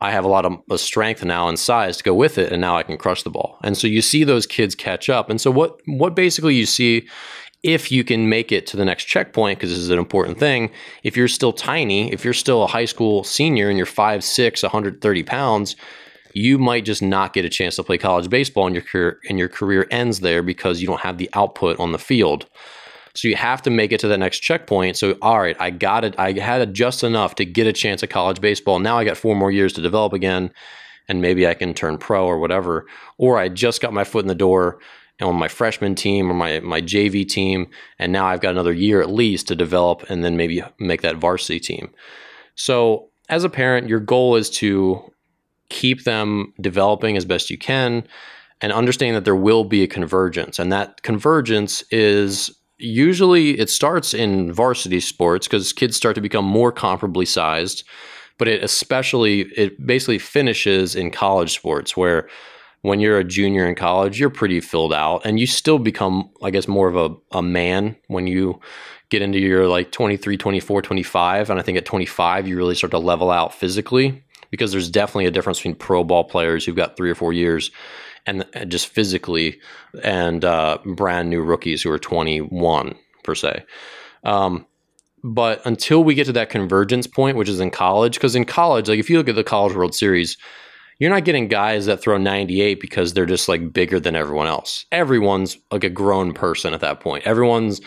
I 0.00 0.12
have 0.12 0.24
a 0.24 0.28
lot 0.28 0.46
of 0.46 0.80
strength 0.80 1.24
now 1.24 1.48
and 1.48 1.58
size 1.58 1.96
to 1.96 2.04
go 2.04 2.14
with 2.14 2.38
it, 2.38 2.52
and 2.52 2.60
now 2.60 2.76
I 2.76 2.84
can 2.84 2.96
crush 2.96 3.24
the 3.24 3.30
ball. 3.30 3.58
And 3.64 3.76
so 3.76 3.88
you 3.88 4.00
see 4.00 4.22
those 4.22 4.46
kids 4.46 4.76
catch 4.76 5.10
up. 5.10 5.28
And 5.28 5.40
so 5.40 5.50
what 5.50 5.80
what 5.86 6.14
basically 6.14 6.54
you 6.54 6.66
see 6.66 7.08
if 7.62 7.90
you 7.90 8.04
can 8.04 8.28
make 8.28 8.52
it 8.52 8.66
to 8.68 8.76
the 8.76 8.84
next 8.84 9.04
checkpoint, 9.04 9.58
because 9.58 9.70
this 9.70 9.78
is 9.78 9.90
an 9.90 9.98
important 9.98 10.38
thing, 10.38 10.70
if 11.02 11.16
you're 11.16 11.28
still 11.28 11.52
tiny, 11.52 12.12
if 12.12 12.24
you're 12.24 12.34
still 12.34 12.62
a 12.62 12.68
high 12.68 12.84
school 12.84 13.24
senior 13.24 13.68
and 13.68 13.76
you're 13.76 13.86
5'6, 13.86 14.62
130 14.62 15.22
pounds, 15.24 15.76
you 16.34 16.58
might 16.58 16.84
just 16.84 17.02
not 17.02 17.32
get 17.32 17.44
a 17.44 17.48
chance 17.48 17.76
to 17.76 17.82
play 17.82 17.98
college 17.98 18.30
baseball 18.30 18.66
and 18.66 18.74
your 18.74 18.84
career 18.84 19.18
and 19.28 19.38
your 19.38 19.48
career 19.48 19.86
ends 19.90 20.20
there 20.20 20.42
because 20.42 20.80
you 20.80 20.86
don't 20.86 21.00
have 21.00 21.18
the 21.18 21.28
output 21.32 21.80
on 21.80 21.92
the 21.92 21.98
field. 21.98 22.46
So 23.14 23.26
you 23.26 23.34
have 23.34 23.62
to 23.62 23.70
make 23.70 23.90
it 23.90 23.98
to 24.00 24.08
the 24.08 24.18
next 24.18 24.38
checkpoint. 24.40 24.96
So, 24.96 25.16
all 25.22 25.40
right, 25.40 25.56
I 25.58 25.70
got 25.70 26.04
it. 26.04 26.14
I 26.18 26.32
had 26.32 26.72
just 26.74 27.02
enough 27.02 27.34
to 27.36 27.44
get 27.44 27.66
a 27.66 27.72
chance 27.72 28.02
at 28.04 28.10
college 28.10 28.40
baseball. 28.40 28.78
Now 28.78 28.98
I 28.98 29.04
got 29.04 29.16
four 29.16 29.34
more 29.34 29.50
years 29.50 29.72
to 29.72 29.82
develop 29.82 30.12
again, 30.12 30.52
and 31.08 31.20
maybe 31.20 31.44
I 31.44 31.54
can 31.54 31.74
turn 31.74 31.98
pro 31.98 32.24
or 32.24 32.38
whatever. 32.38 32.86
Or 33.16 33.36
I 33.38 33.48
just 33.48 33.80
got 33.80 33.92
my 33.92 34.04
foot 34.04 34.22
in 34.22 34.28
the 34.28 34.36
door 34.36 34.78
on 35.20 35.36
my 35.36 35.48
freshman 35.48 35.94
team 35.94 36.30
or 36.30 36.34
my, 36.34 36.60
my 36.60 36.80
JV 36.80 37.28
team, 37.28 37.68
and 37.98 38.12
now 38.12 38.26
I've 38.26 38.40
got 38.40 38.52
another 38.52 38.72
year 38.72 39.00
at 39.00 39.10
least 39.10 39.48
to 39.48 39.56
develop 39.56 40.08
and 40.08 40.24
then 40.24 40.36
maybe 40.36 40.62
make 40.78 41.02
that 41.02 41.16
varsity 41.16 41.60
team. 41.60 41.90
So, 42.54 43.08
as 43.28 43.44
a 43.44 43.50
parent, 43.50 43.88
your 43.88 44.00
goal 44.00 44.36
is 44.36 44.48
to 44.50 45.12
keep 45.68 46.04
them 46.04 46.54
developing 46.60 47.16
as 47.16 47.26
best 47.26 47.50
you 47.50 47.58
can 47.58 48.04
and 48.60 48.72
understanding 48.72 49.14
that 49.14 49.24
there 49.24 49.36
will 49.36 49.64
be 49.64 49.82
a 49.82 49.86
convergence. 49.86 50.58
And 50.58 50.72
that 50.72 51.02
convergence 51.02 51.82
is 51.90 52.50
usually 52.78 53.58
it 53.58 53.68
starts 53.68 54.14
in 54.14 54.52
varsity 54.52 55.00
sports 55.00 55.46
because 55.46 55.72
kids 55.72 55.96
start 55.96 56.14
to 56.14 56.20
become 56.20 56.44
more 56.44 56.72
comparably 56.72 57.26
sized 57.26 57.84
but 58.38 58.46
it 58.46 58.62
especially 58.62 59.40
it 59.56 59.84
basically 59.84 60.18
finishes 60.18 60.94
in 60.94 61.10
college 61.10 61.52
sports 61.52 61.96
where 61.96 62.28
when 62.82 63.00
you're 63.00 63.18
a 63.18 63.24
junior 63.24 63.66
in 63.66 63.74
college, 63.74 64.20
you're 64.20 64.30
pretty 64.30 64.60
filled 64.60 64.92
out 64.92 65.22
and 65.24 65.40
you 65.40 65.46
still 65.46 65.78
become, 65.78 66.30
I 66.42 66.50
guess, 66.50 66.68
more 66.68 66.88
of 66.88 66.96
a, 66.96 67.36
a 67.36 67.42
man 67.42 67.96
when 68.06 68.26
you 68.26 68.60
get 69.10 69.22
into 69.22 69.38
your 69.38 69.66
like 69.66 69.90
23, 69.90 70.36
24, 70.36 70.82
25. 70.82 71.50
And 71.50 71.58
I 71.58 71.62
think 71.62 71.78
at 71.78 71.84
25, 71.84 72.46
you 72.46 72.56
really 72.56 72.74
start 72.74 72.90
to 72.92 72.98
level 72.98 73.30
out 73.30 73.54
physically 73.54 74.22
because 74.50 74.72
there's 74.72 74.90
definitely 74.90 75.26
a 75.26 75.30
difference 75.30 75.58
between 75.58 75.74
pro 75.74 76.04
ball 76.04 76.24
players 76.24 76.64
who've 76.64 76.76
got 76.76 76.96
three 76.96 77.10
or 77.10 77.14
four 77.14 77.32
years 77.32 77.70
and, 78.26 78.44
and 78.52 78.70
just 78.70 78.86
physically 78.88 79.58
and 80.02 80.44
uh, 80.44 80.78
brand 80.84 81.30
new 81.30 81.42
rookies 81.42 81.82
who 81.82 81.90
are 81.90 81.98
21 81.98 82.94
per 83.24 83.34
se. 83.34 83.64
Um, 84.24 84.66
but 85.24 85.64
until 85.66 86.04
we 86.04 86.14
get 86.14 86.26
to 86.26 86.32
that 86.32 86.50
convergence 86.50 87.06
point, 87.06 87.36
which 87.36 87.48
is 87.48 87.60
in 87.60 87.70
college, 87.70 88.14
because 88.14 88.36
in 88.36 88.44
college, 88.44 88.88
like 88.88 88.98
if 88.98 89.10
you 89.10 89.18
look 89.18 89.28
at 89.28 89.34
the 89.34 89.44
College 89.44 89.74
World 89.74 89.94
Series, 89.94 90.36
you're 90.98 91.10
not 91.10 91.24
getting 91.24 91.46
guys 91.48 91.86
that 91.86 92.00
throw 92.00 92.18
98 92.18 92.80
because 92.80 93.14
they're 93.14 93.26
just 93.26 93.48
like 93.48 93.72
bigger 93.72 94.00
than 94.00 94.16
everyone 94.16 94.48
else. 94.48 94.84
Everyone's 94.90 95.56
like 95.70 95.84
a 95.84 95.90
grown 95.90 96.32
person 96.32 96.74
at 96.74 96.80
that 96.80 97.00
point. 97.00 97.24
Everyone's 97.24 97.80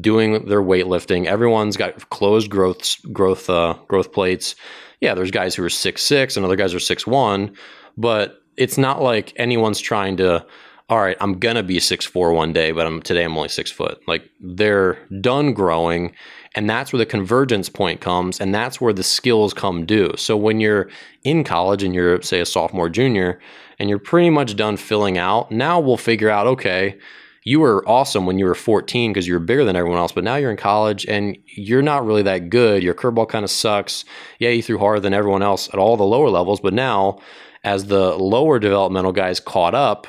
doing 0.00 0.44
their 0.46 0.62
weightlifting. 0.62 1.26
Everyone's 1.26 1.76
got 1.76 2.10
closed 2.10 2.50
growth 2.50 2.96
growth 3.12 3.48
uh, 3.48 3.74
growth 3.88 4.12
plates. 4.12 4.54
Yeah, 5.00 5.14
there's 5.14 5.30
guys 5.30 5.54
who 5.54 5.64
are 5.64 5.70
six 5.70 6.02
six 6.02 6.36
and 6.36 6.44
other 6.44 6.56
guys 6.56 6.74
are 6.74 6.80
six 6.80 7.06
one, 7.06 7.54
but 7.96 8.42
it's 8.56 8.76
not 8.76 9.02
like 9.02 9.32
anyone's 9.36 9.80
trying 9.80 10.16
to. 10.18 10.44
All 10.90 11.00
right, 11.00 11.16
I'm 11.20 11.38
gonna 11.38 11.62
be 11.62 11.80
six 11.80 12.06
four 12.06 12.32
one 12.32 12.52
day, 12.52 12.72
but 12.72 12.86
I'm 12.86 13.02
today 13.02 13.24
I'm 13.24 13.36
only 13.36 13.50
six 13.50 13.70
foot. 13.70 14.00
Like 14.06 14.28
they're 14.40 14.98
done 15.20 15.52
growing 15.52 16.14
and 16.54 16.68
that's 16.68 16.92
where 16.92 16.98
the 16.98 17.06
convergence 17.06 17.68
point 17.68 18.00
comes, 18.00 18.40
and 18.40 18.54
that's 18.54 18.80
where 18.80 18.92
the 18.92 19.02
skills 19.02 19.54
come 19.54 19.86
due. 19.86 20.12
So 20.16 20.36
when 20.36 20.60
you're 20.60 20.88
in 21.22 21.44
college 21.44 21.82
and 21.82 21.94
you're, 21.94 22.20
say, 22.22 22.40
a 22.40 22.46
sophomore, 22.46 22.88
junior, 22.88 23.40
and 23.78 23.88
you're 23.88 23.98
pretty 23.98 24.30
much 24.30 24.56
done 24.56 24.76
filling 24.76 25.18
out, 25.18 25.52
now 25.52 25.78
we'll 25.78 25.96
figure 25.96 26.30
out, 26.30 26.46
okay, 26.46 26.98
you 27.44 27.60
were 27.60 27.88
awesome 27.88 28.26
when 28.26 28.38
you 28.38 28.44
were 28.44 28.54
14 28.56 29.12
because 29.12 29.26
you 29.26 29.34
were 29.34 29.40
bigger 29.40 29.64
than 29.64 29.76
everyone 29.76 29.98
else, 29.98 30.12
but 30.12 30.24
now 30.24 30.36
you're 30.36 30.50
in 30.50 30.56
college 30.56 31.06
and 31.06 31.38
you're 31.54 31.82
not 31.82 32.04
really 32.04 32.22
that 32.22 32.50
good. 32.50 32.82
Your 32.82 32.94
curveball 32.94 33.28
kind 33.28 33.44
of 33.44 33.50
sucks. 33.50 34.04
Yeah, 34.38 34.50
you 34.50 34.62
threw 34.62 34.78
harder 34.78 35.00
than 35.00 35.14
everyone 35.14 35.42
else 35.42 35.68
at 35.68 35.76
all 35.78 35.96
the 35.96 36.02
lower 36.02 36.28
levels, 36.28 36.60
but 36.60 36.74
now 36.74 37.20
as 37.62 37.86
the 37.86 38.16
lower 38.16 38.58
developmental 38.58 39.12
guys 39.12 39.38
caught 39.38 39.74
up, 39.74 40.06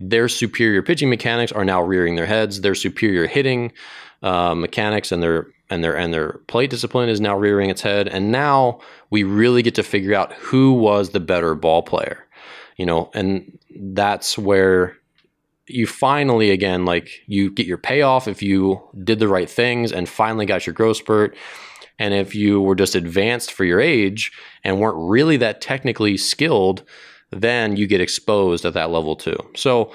their 0.00 0.28
superior 0.28 0.82
pitching 0.82 1.10
mechanics 1.10 1.52
are 1.52 1.64
now 1.64 1.82
rearing 1.82 2.16
their 2.16 2.26
heads. 2.26 2.62
Their 2.62 2.74
superior 2.74 3.26
hitting 3.26 3.72
uh, 4.22 4.54
mechanics 4.54 5.12
and 5.12 5.22
their 5.22 5.48
and 5.68 5.84
their 5.84 5.96
and 5.96 6.12
their 6.12 6.40
plate 6.48 6.70
discipline 6.70 7.08
is 7.08 7.20
now 7.20 7.36
rearing 7.36 7.70
its 7.70 7.82
head. 7.82 8.08
And 8.08 8.32
now 8.32 8.80
we 9.10 9.22
really 9.22 9.62
get 9.62 9.76
to 9.76 9.82
figure 9.82 10.14
out 10.14 10.32
who 10.32 10.72
was 10.72 11.10
the 11.10 11.20
better 11.20 11.54
ball 11.54 11.82
player 11.82 12.26
you 12.80 12.86
know? 12.86 13.10
And 13.12 13.58
that's 13.78 14.38
where 14.38 14.96
you 15.66 15.86
finally 15.86 16.50
again 16.50 16.86
like 16.86 17.10
you 17.26 17.50
get 17.50 17.66
your 17.66 17.76
payoff 17.76 18.26
if 18.26 18.42
you 18.42 18.80
did 19.04 19.18
the 19.18 19.28
right 19.28 19.50
things 19.50 19.92
and 19.92 20.08
finally 20.08 20.46
got 20.46 20.66
your 20.66 20.72
growth 20.72 20.96
spurt. 20.96 21.36
And 21.98 22.14
if 22.14 22.34
you 22.34 22.58
were 22.62 22.74
just 22.74 22.94
advanced 22.94 23.52
for 23.52 23.66
your 23.66 23.82
age 23.82 24.32
and 24.64 24.80
weren't 24.80 24.96
really 24.96 25.36
that 25.36 25.60
technically 25.60 26.16
skilled 26.16 26.82
then 27.32 27.76
you 27.76 27.86
get 27.86 28.00
exposed 28.00 28.64
at 28.64 28.74
that 28.74 28.90
level 28.90 29.16
too 29.16 29.36
so 29.54 29.92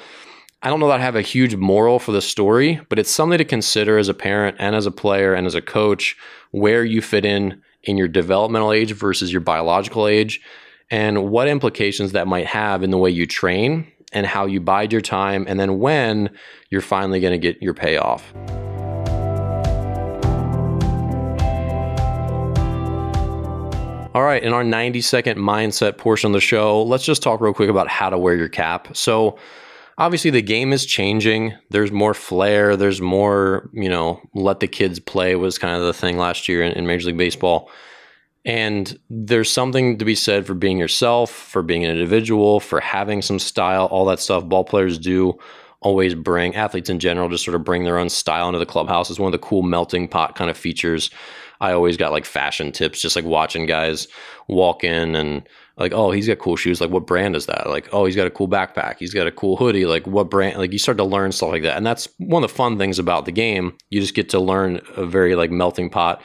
I 0.65 0.69
don't 0.69 0.79
know 0.79 0.87
that 0.87 0.99
I 0.99 1.03
have 1.03 1.15
a 1.15 1.21
huge 1.21 1.55
moral 1.55 1.99
for 1.99 2.11
the 2.11 2.23
story, 2.23 2.81
but 2.89 2.97
it's 2.97 3.11
something 3.11 3.37
to 3.37 3.45
consider 3.45 3.99
as 3.99 4.09
a 4.09 4.15
parent 4.15 4.57
and 4.59 4.75
as 4.75 4.87
a 4.87 4.91
player 4.91 5.35
and 5.35 5.45
as 5.45 5.53
a 5.53 5.61
coach 5.61 6.17
where 6.49 6.83
you 6.83 7.03
fit 7.03 7.23
in 7.23 7.61
in 7.83 7.97
your 7.97 8.07
developmental 8.07 8.73
age 8.73 8.91
versus 8.91 9.31
your 9.31 9.41
biological 9.41 10.07
age 10.07 10.41
and 10.89 11.29
what 11.29 11.47
implications 11.47 12.13
that 12.13 12.27
might 12.27 12.47
have 12.47 12.81
in 12.81 12.89
the 12.89 12.97
way 12.97 13.11
you 13.11 13.27
train 13.27 13.85
and 14.11 14.25
how 14.25 14.47
you 14.47 14.59
bide 14.59 14.91
your 14.91 15.01
time 15.01 15.45
and 15.47 15.59
then 15.59 15.77
when 15.77 16.29
you're 16.69 16.81
finally 16.81 17.19
going 17.19 17.31
to 17.31 17.37
get 17.37 17.61
your 17.61 17.73
payoff. 17.75 18.33
All 24.15 24.23
right, 24.23 24.41
in 24.41 24.53
our 24.53 24.63
90 24.63 25.01
second 25.01 25.39
mindset 25.39 25.97
portion 25.97 26.29
of 26.29 26.33
the 26.35 26.39
show, 26.39 26.81
let's 26.81 27.03
just 27.03 27.21
talk 27.21 27.41
real 27.41 27.53
quick 27.53 27.67
about 27.69 27.89
how 27.89 28.09
to 28.09 28.17
wear 28.17 28.33
your 28.33 28.47
cap. 28.47 28.95
So, 28.95 29.37
obviously 29.97 30.31
the 30.31 30.41
game 30.41 30.71
is 30.71 30.85
changing. 30.85 31.53
There's 31.69 31.91
more 31.91 32.13
flair. 32.13 32.77
There's 32.77 33.01
more, 33.01 33.69
you 33.73 33.89
know, 33.89 34.21
let 34.33 34.61
the 34.61 34.69
kids 34.69 35.01
play 35.01 35.35
was 35.35 35.57
kind 35.57 35.75
of 35.75 35.81
the 35.85 35.91
thing 35.91 36.17
last 36.17 36.47
year 36.47 36.63
in, 36.63 36.71
in, 36.77 36.87
Major 36.87 37.07
League 37.07 37.17
Baseball. 37.17 37.69
And 38.45 38.97
there's 39.09 39.51
something 39.51 39.97
to 39.97 40.05
be 40.05 40.15
said 40.15 40.47
for 40.47 40.53
being 40.53 40.77
yourself, 40.77 41.29
for 41.29 41.61
being 41.61 41.83
an 41.83 41.91
individual, 41.91 42.61
for 42.61 42.79
having 42.79 43.21
some 43.21 43.37
style, 43.37 43.87
all 43.87 44.05
that 44.05 44.21
stuff. 44.21 44.45
Ball 44.45 44.63
players 44.63 44.97
do 44.97 45.37
always 45.81 46.15
bring, 46.15 46.55
athletes 46.55 46.89
in 46.89 46.99
general, 46.99 47.27
just 47.27 47.43
sort 47.43 47.55
of 47.55 47.65
bring 47.65 47.83
their 47.83 47.97
own 47.97 48.07
style 48.07 48.47
into 48.47 48.59
the 48.59 48.65
clubhouse. 48.65 49.09
It's 49.09 49.19
one 49.19 49.27
of 49.27 49.39
the 49.39 49.45
cool 49.45 49.61
melting 49.61 50.07
pot 50.07 50.35
kind 50.35 50.49
of 50.49 50.55
features. 50.55 51.11
I 51.59 51.71
always 51.71 51.97
got 51.97 52.11
like 52.11 52.25
fashion 52.25 52.71
tips, 52.71 53.01
just 53.01 53.15
like 53.15 53.25
watching 53.25 53.65
guys 53.65 54.07
walk 54.47 54.83
in 54.83 55.15
and 55.15 55.47
like 55.77 55.93
oh 55.93 56.11
he's 56.11 56.27
got 56.27 56.39
cool 56.39 56.55
shoes 56.55 56.79
like 56.79 56.89
what 56.89 57.07
brand 57.07 57.35
is 57.35 57.47
that? 57.47 57.67
Like 57.67 57.89
oh 57.93 58.05
he's 58.05 58.15
got 58.15 58.27
a 58.27 58.31
cool 58.31 58.47
backpack 58.47 58.97
he's 58.99 59.13
got 59.13 59.27
a 59.27 59.31
cool 59.31 59.57
hoodie 59.57 59.85
like 59.85 60.07
what 60.07 60.29
brand? 60.29 60.57
Like 60.57 60.71
you 60.71 60.79
start 60.79 60.97
to 60.97 61.03
learn 61.03 61.31
stuff 61.31 61.49
like 61.49 61.63
that 61.63 61.77
and 61.77 61.85
that's 61.85 62.07
one 62.17 62.43
of 62.43 62.49
the 62.49 62.55
fun 62.55 62.77
things 62.77 62.99
about 62.99 63.25
the 63.25 63.31
game. 63.31 63.75
You 63.89 64.01
just 64.01 64.15
get 64.15 64.29
to 64.29 64.39
learn 64.39 64.81
a 64.95 65.05
very 65.05 65.35
like 65.35 65.51
melting 65.51 65.89
pot 65.89 66.21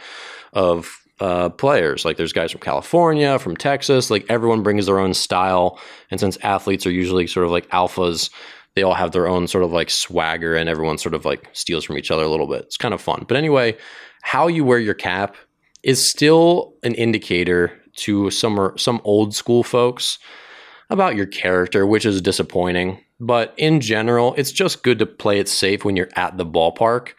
of 0.52 0.96
uh, 1.20 1.50
players. 1.50 2.04
Like 2.04 2.16
there's 2.16 2.32
guys 2.32 2.52
from 2.52 2.60
california 2.60 3.38
from 3.38 3.56
texas 3.56 4.10
like 4.10 4.24
everyone 4.28 4.62
brings 4.62 4.86
their 4.86 4.98
own 4.98 5.14
style 5.14 5.78
and 6.10 6.20
since 6.20 6.38
athletes 6.42 6.86
are 6.86 6.92
usually 6.92 7.26
sort 7.26 7.44
of 7.44 7.52
like 7.52 7.68
alphas 7.70 8.30
they 8.76 8.82
all 8.82 8.94
have 8.94 9.10
their 9.10 9.26
own 9.26 9.48
sort 9.48 9.64
of 9.64 9.72
like 9.72 9.90
swagger 9.90 10.54
and 10.54 10.68
everyone 10.68 10.96
sort 10.96 11.14
of 11.14 11.24
like 11.24 11.48
steals 11.52 11.84
from 11.84 11.98
each 11.98 12.10
other 12.12 12.22
a 12.22 12.28
little 12.28 12.46
bit. 12.46 12.62
It's 12.62 12.76
kind 12.76 12.94
of 12.94 13.00
fun. 13.00 13.24
But 13.26 13.36
anyway 13.36 13.76
how 14.20 14.46
you 14.46 14.64
wear 14.64 14.78
your 14.78 14.94
cap 14.94 15.36
is 15.82 16.08
still 16.08 16.74
an 16.82 16.94
indicator 16.94 17.72
to 17.96 18.30
some 18.30 18.72
some 18.76 19.00
old 19.04 19.34
school 19.34 19.62
folks 19.62 20.18
about 20.90 21.16
your 21.16 21.26
character, 21.26 21.86
which 21.86 22.04
is 22.04 22.20
disappointing. 22.20 23.00
But 23.20 23.54
in 23.56 23.80
general, 23.80 24.34
it's 24.36 24.52
just 24.52 24.82
good 24.82 24.98
to 24.98 25.06
play 25.06 25.38
it 25.38 25.48
safe 25.48 25.84
when 25.84 25.96
you're 25.96 26.08
at 26.16 26.36
the 26.36 26.46
ballpark. 26.46 27.10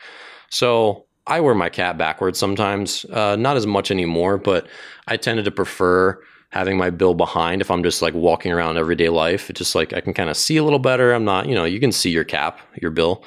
So 0.50 1.06
I 1.28 1.40
wear 1.40 1.56
my 1.56 1.70
cap 1.70 1.98
backwards 1.98 2.40
sometimes, 2.40 3.06
uh, 3.06 3.36
not 3.36 3.56
as 3.56 3.68
much 3.68 3.92
anymore, 3.92 4.38
but 4.38 4.68
I 5.08 5.18
tended 5.18 5.46
to 5.46 5.52
prefer 5.52 6.20
having 6.50 6.78
my 6.78 6.90
bill 6.90 7.14
behind 7.14 7.62
if 7.62 7.72
I'm 7.72 7.84
just 7.84 8.02
like 8.02 8.14
walking 8.14 8.52
around 8.52 8.78
everyday 8.78 9.08
life. 9.08 9.50
It's 9.50 9.60
just 9.60 9.76
like 9.76 9.94
I 9.94 10.02
can 10.02 10.14
kind 10.14 10.30
of 10.30 10.36
see 10.36 10.58
a 10.58 10.64
little 10.64 10.80
better. 10.80 11.14
I'm 11.14 11.24
not, 11.24 11.48
you 11.48 11.56
know, 11.56 11.64
you 11.64 11.80
can 11.80 11.94
see 11.94 12.10
your 12.10 12.26
cap, 12.26 12.60
your 12.82 12.92
bill. 12.92 13.24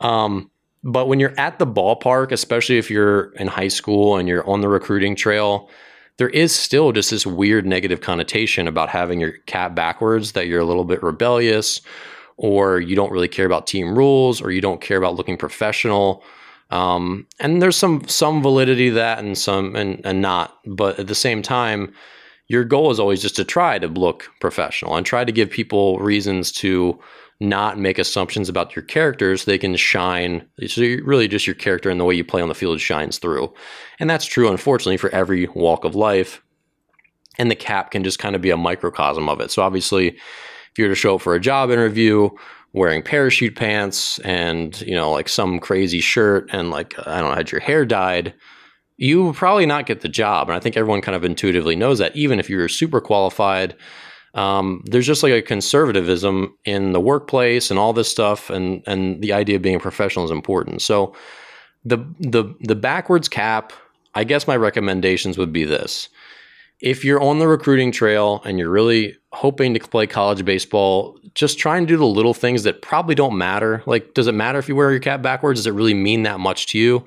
Um, 0.00 0.50
but 0.84 1.06
when 1.06 1.20
you're 1.20 1.38
at 1.38 1.58
the 1.58 1.66
ballpark, 1.66 2.32
especially 2.32 2.78
if 2.78 2.90
you're 2.90 3.32
in 3.34 3.46
high 3.46 3.68
school 3.68 4.16
and 4.16 4.28
you're 4.28 4.48
on 4.48 4.60
the 4.60 4.68
recruiting 4.68 5.14
trail, 5.14 5.70
there 6.18 6.28
is 6.28 6.54
still 6.54 6.92
just 6.92 7.10
this 7.10 7.26
weird 7.26 7.66
negative 7.66 8.00
connotation 8.00 8.68
about 8.68 8.88
having 8.88 9.20
your 9.20 9.32
cap 9.46 9.74
backwards 9.74 10.32
that 10.32 10.46
you're 10.46 10.60
a 10.60 10.64
little 10.64 10.84
bit 10.84 11.02
rebellious 11.02 11.80
or 12.36 12.80
you 12.80 12.96
don't 12.96 13.12
really 13.12 13.28
care 13.28 13.46
about 13.46 13.66
team 13.66 13.96
rules 13.96 14.40
or 14.40 14.50
you 14.50 14.60
don't 14.60 14.80
care 14.80 14.98
about 14.98 15.14
looking 15.14 15.36
professional. 15.36 16.22
Um, 16.70 17.26
and 17.38 17.62
there's 17.62 17.76
some 17.76 18.06
some 18.08 18.42
validity 18.42 18.88
to 18.88 18.94
that 18.94 19.18
and 19.18 19.36
some 19.36 19.76
and, 19.76 20.00
and 20.04 20.20
not. 20.20 20.58
But 20.66 20.98
at 20.98 21.06
the 21.06 21.14
same 21.14 21.42
time, 21.42 21.92
your 22.48 22.64
goal 22.64 22.90
is 22.90 22.98
always 22.98 23.22
just 23.22 23.36
to 23.36 23.44
try 23.44 23.78
to 23.78 23.88
look 23.88 24.30
professional 24.40 24.96
and 24.96 25.06
try 25.06 25.24
to 25.24 25.32
give 25.32 25.50
people 25.50 25.98
reasons 25.98 26.50
to 26.52 26.98
not 27.42 27.78
make 27.78 27.98
assumptions 27.98 28.48
about 28.48 28.74
your 28.74 28.84
characters, 28.84 29.44
they 29.44 29.58
can 29.58 29.76
shine. 29.76 30.48
So 30.66 30.82
really 31.04 31.28
just 31.28 31.46
your 31.46 31.54
character 31.54 31.90
and 31.90 32.00
the 32.00 32.04
way 32.04 32.14
you 32.14 32.24
play 32.24 32.40
on 32.40 32.48
the 32.48 32.54
field 32.54 32.80
shines 32.80 33.18
through. 33.18 33.52
And 33.98 34.08
that's 34.08 34.24
true, 34.24 34.50
unfortunately, 34.50 34.96
for 34.96 35.10
every 35.10 35.48
walk 35.48 35.84
of 35.84 35.94
life. 35.94 36.42
And 37.38 37.50
the 37.50 37.56
cap 37.56 37.90
can 37.90 38.04
just 38.04 38.18
kind 38.18 38.36
of 38.36 38.42
be 38.42 38.50
a 38.50 38.56
microcosm 38.56 39.28
of 39.28 39.40
it. 39.40 39.50
So 39.50 39.62
obviously, 39.62 40.08
if 40.08 40.78
you're 40.78 40.88
to 40.88 40.94
show 40.94 41.16
up 41.16 41.22
for 41.22 41.34
a 41.34 41.40
job 41.40 41.70
interview 41.70 42.30
wearing 42.72 43.02
parachute 43.02 43.56
pants 43.56 44.18
and, 44.20 44.80
you 44.82 44.94
know, 44.94 45.10
like 45.10 45.28
some 45.28 45.58
crazy 45.58 46.00
shirt 46.00 46.48
and 46.52 46.70
like, 46.70 46.94
I 47.06 47.20
don't 47.20 47.30
know, 47.30 47.36
had 47.36 47.52
your 47.52 47.60
hair 47.60 47.84
dyed, 47.84 48.34
you 48.96 49.32
probably 49.32 49.66
not 49.66 49.86
get 49.86 50.00
the 50.00 50.08
job. 50.08 50.48
And 50.48 50.56
I 50.56 50.60
think 50.60 50.76
everyone 50.76 51.02
kind 51.02 51.16
of 51.16 51.24
intuitively 51.24 51.76
knows 51.76 51.98
that, 51.98 52.14
even 52.16 52.38
if 52.38 52.48
you're 52.48 52.68
super 52.68 53.00
qualified 53.00 53.74
um, 54.34 54.82
there's 54.86 55.06
just 55.06 55.22
like 55.22 55.32
a 55.32 55.42
conservatism 55.42 56.56
in 56.64 56.92
the 56.92 57.00
workplace 57.00 57.70
and 57.70 57.78
all 57.78 57.92
this 57.92 58.10
stuff, 58.10 58.50
and 58.50 58.82
and 58.86 59.20
the 59.20 59.32
idea 59.32 59.56
of 59.56 59.62
being 59.62 59.76
a 59.76 59.80
professional 59.80 60.24
is 60.24 60.30
important. 60.30 60.82
So 60.82 61.14
the 61.84 61.98
the 62.18 62.54
the 62.60 62.74
backwards 62.74 63.28
cap, 63.28 63.72
I 64.14 64.24
guess 64.24 64.46
my 64.46 64.56
recommendations 64.56 65.36
would 65.36 65.52
be 65.52 65.64
this: 65.64 66.08
if 66.80 67.04
you're 67.04 67.22
on 67.22 67.38
the 67.38 67.48
recruiting 67.48 67.92
trail 67.92 68.42
and 68.44 68.58
you're 68.58 68.70
really 68.70 69.16
hoping 69.32 69.74
to 69.74 69.80
play 69.80 70.06
college 70.06 70.44
baseball, 70.44 71.18
just 71.34 71.58
try 71.58 71.76
and 71.76 71.86
do 71.86 71.96
the 71.96 72.06
little 72.06 72.34
things 72.34 72.62
that 72.62 72.82
probably 72.82 73.14
don't 73.14 73.36
matter. 73.36 73.82
Like, 73.86 74.14
does 74.14 74.26
it 74.26 74.34
matter 74.34 74.58
if 74.58 74.68
you 74.68 74.76
wear 74.76 74.90
your 74.90 75.00
cap 75.00 75.20
backwards? 75.22 75.60
Does 75.60 75.66
it 75.66 75.74
really 75.74 75.94
mean 75.94 76.22
that 76.22 76.40
much 76.40 76.66
to 76.68 76.78
you? 76.78 77.04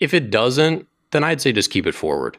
If 0.00 0.14
it 0.14 0.30
doesn't, 0.30 0.88
then 1.10 1.22
I'd 1.22 1.40
say 1.40 1.52
just 1.52 1.70
keep 1.70 1.86
it 1.86 1.94
forward. 1.94 2.38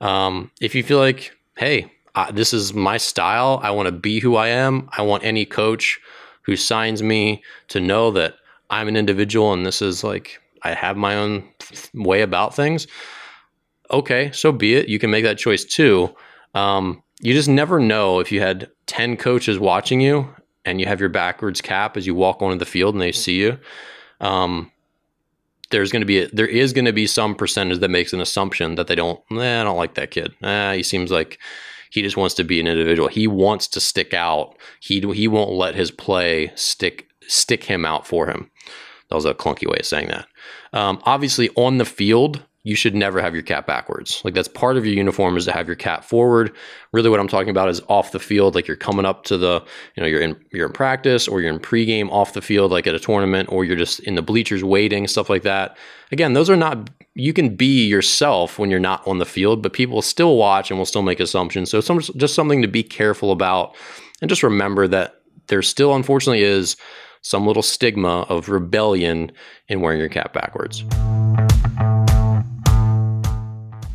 Um, 0.00 0.50
if 0.60 0.74
you 0.74 0.82
feel 0.82 0.98
like 0.98 1.36
hey, 1.56 1.92
uh, 2.14 2.30
this 2.32 2.52
is 2.52 2.74
my 2.74 2.96
style. 2.96 3.60
I 3.62 3.70
want 3.70 3.86
to 3.86 3.92
be 3.92 4.20
who 4.20 4.36
I 4.36 4.48
am. 4.48 4.88
I 4.96 5.02
want 5.02 5.24
any 5.24 5.44
coach 5.44 6.00
who 6.42 6.56
signs 6.56 7.02
me 7.02 7.42
to 7.68 7.80
know 7.80 8.10
that 8.12 8.34
I'm 8.70 8.88
an 8.88 8.96
individual 8.96 9.52
and 9.52 9.64
this 9.64 9.82
is 9.82 10.02
like, 10.02 10.40
I 10.62 10.74
have 10.74 10.96
my 10.96 11.14
own 11.16 11.48
way 11.94 12.22
about 12.22 12.54
things. 12.54 12.86
Okay, 13.90 14.30
so 14.32 14.52
be 14.52 14.74
it. 14.74 14.88
You 14.88 14.98
can 14.98 15.10
make 15.10 15.24
that 15.24 15.38
choice 15.38 15.64
too. 15.64 16.14
Um, 16.54 17.02
you 17.20 17.34
just 17.34 17.48
never 17.48 17.78
know 17.78 18.20
if 18.20 18.32
you 18.32 18.40
had 18.40 18.70
10 18.86 19.16
coaches 19.16 19.58
watching 19.58 20.00
you 20.00 20.28
and 20.64 20.80
you 20.80 20.86
have 20.86 21.00
your 21.00 21.08
backwards 21.08 21.60
cap 21.60 21.96
as 21.96 22.06
you 22.06 22.14
walk 22.14 22.42
onto 22.42 22.58
the 22.58 22.64
field 22.64 22.94
and 22.94 23.02
they 23.02 23.12
see 23.12 23.40
you. 23.40 23.58
Um, 24.20 24.70
there's 25.70 25.92
going 25.92 26.02
to 26.02 26.06
be 26.06 26.20
a, 26.20 26.28
there 26.28 26.46
is 26.46 26.72
going 26.72 26.84
to 26.84 26.92
be 26.92 27.06
some 27.06 27.34
percentage 27.34 27.78
that 27.78 27.90
makes 27.90 28.12
an 28.12 28.20
assumption 28.20 28.74
that 28.74 28.86
they 28.86 28.94
don't 28.94 29.20
I 29.30 29.62
don't 29.62 29.76
like 29.76 29.94
that 29.94 30.10
kid. 30.10 30.34
He 30.40 30.82
seems 30.82 31.10
like 31.10 31.38
he 31.90 32.02
just 32.02 32.16
wants 32.16 32.34
to 32.36 32.44
be 32.44 32.60
an 32.60 32.66
individual. 32.66 33.08
He 33.08 33.26
wants 33.26 33.68
to 33.68 33.80
stick 33.80 34.14
out. 34.14 34.56
He 34.80 35.00
he 35.12 35.28
won't 35.28 35.52
let 35.52 35.74
his 35.74 35.90
play 35.90 36.52
stick 36.54 37.08
stick 37.26 37.64
him 37.64 37.84
out 37.84 38.06
for 38.06 38.28
him. 38.28 38.50
That 39.08 39.16
was 39.16 39.24
a 39.24 39.34
clunky 39.34 39.68
way 39.68 39.78
of 39.80 39.86
saying 39.86 40.08
that. 40.08 40.26
Um, 40.72 41.02
obviously, 41.04 41.50
on 41.50 41.78
the 41.78 41.84
field, 41.84 42.44
you 42.62 42.74
should 42.74 42.94
never 42.94 43.22
have 43.22 43.32
your 43.32 43.42
cap 43.42 43.66
backwards. 43.66 44.20
Like 44.22 44.34
that's 44.34 44.48
part 44.48 44.76
of 44.76 44.84
your 44.84 44.94
uniform 44.94 45.36
is 45.36 45.46
to 45.46 45.52
have 45.52 45.66
your 45.66 45.76
cap 45.76 46.04
forward. 46.04 46.54
Really, 46.92 47.08
what 47.08 47.18
I'm 47.18 47.28
talking 47.28 47.48
about 47.48 47.70
is 47.70 47.80
off 47.88 48.12
the 48.12 48.18
field, 48.18 48.54
like 48.54 48.68
you're 48.68 48.76
coming 48.76 49.06
up 49.06 49.24
to 49.24 49.38
the, 49.38 49.64
you 49.96 50.02
know, 50.02 50.06
you're 50.06 50.20
in 50.20 50.36
you're 50.52 50.66
in 50.66 50.72
practice 50.72 51.26
or 51.26 51.40
you're 51.40 51.52
in 51.52 51.58
pregame 51.58 52.10
off 52.10 52.34
the 52.34 52.42
field, 52.42 52.70
like 52.70 52.86
at 52.86 52.94
a 52.94 53.00
tournament, 53.00 53.50
or 53.50 53.64
you're 53.64 53.76
just 53.76 54.00
in 54.00 54.14
the 54.14 54.22
bleachers 54.22 54.62
waiting, 54.62 55.06
stuff 55.06 55.30
like 55.30 55.42
that. 55.42 55.78
Again, 56.12 56.34
those 56.34 56.50
are 56.50 56.56
not. 56.56 56.90
You 57.14 57.32
can 57.32 57.56
be 57.56 57.86
yourself 57.86 58.58
when 58.58 58.70
you're 58.70 58.78
not 58.78 59.06
on 59.06 59.18
the 59.18 59.26
field, 59.26 59.62
but 59.62 59.72
people 59.72 60.02
still 60.02 60.36
watch 60.36 60.70
and 60.70 60.78
will 60.78 60.86
still 60.86 61.02
make 61.02 61.20
assumptions. 61.20 61.70
So 61.70 61.78
it's 61.78 62.08
just 62.08 62.34
something 62.34 62.60
to 62.62 62.68
be 62.68 62.82
careful 62.82 63.32
about, 63.32 63.74
and 64.20 64.28
just 64.28 64.42
remember 64.42 64.86
that 64.88 65.22
there 65.46 65.62
still, 65.62 65.94
unfortunately, 65.94 66.42
is 66.42 66.76
some 67.22 67.46
little 67.46 67.62
stigma 67.62 68.20
of 68.28 68.48
rebellion 68.48 69.32
in 69.68 69.80
wearing 69.80 69.98
your 69.98 70.08
cap 70.08 70.32
backwards. 70.32 70.84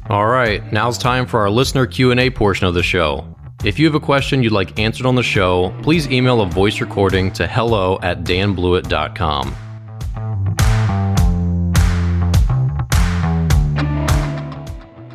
All 0.07 0.27
right, 0.27 0.61
now's 0.71 0.99
time 0.99 1.25
for 1.25 1.39
our 1.39 1.49
listener 1.49 1.87
Q&A 1.87 2.29
portion 2.29 2.67
of 2.67 2.75
the 2.75 2.83
show. 2.83 3.25
If 3.63 3.79
you 3.79 3.87
have 3.87 3.95
a 3.95 3.99
question 3.99 4.43
you'd 4.43 4.51
like 4.51 4.77
answered 4.77 5.07
on 5.07 5.15
the 5.15 5.23
show, 5.23 5.75
please 5.81 6.07
email 6.11 6.41
a 6.41 6.45
voice 6.45 6.79
recording 6.79 7.31
to 7.31 7.47
hello 7.47 7.97
at 8.03 8.23
danblewett.com. 8.23 9.55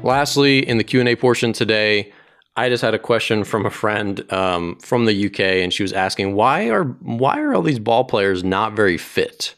Lastly, 0.02 0.68
in 0.68 0.78
the 0.78 0.82
Q&A 0.82 1.14
portion 1.14 1.52
today, 1.52 2.12
I 2.56 2.68
just 2.68 2.82
had 2.82 2.92
a 2.92 2.98
question 2.98 3.44
from 3.44 3.66
a 3.66 3.70
friend 3.70 4.20
um, 4.32 4.76
from 4.80 5.04
the 5.04 5.26
UK, 5.26 5.38
and 5.38 5.72
she 5.72 5.84
was 5.84 5.92
asking 5.92 6.34
why 6.34 6.68
are 6.68 6.82
why 6.82 7.38
are 7.38 7.54
all 7.54 7.62
these 7.62 7.78
ball 7.78 8.02
players 8.02 8.42
not 8.42 8.74
very 8.74 8.98
fit? 8.98 9.54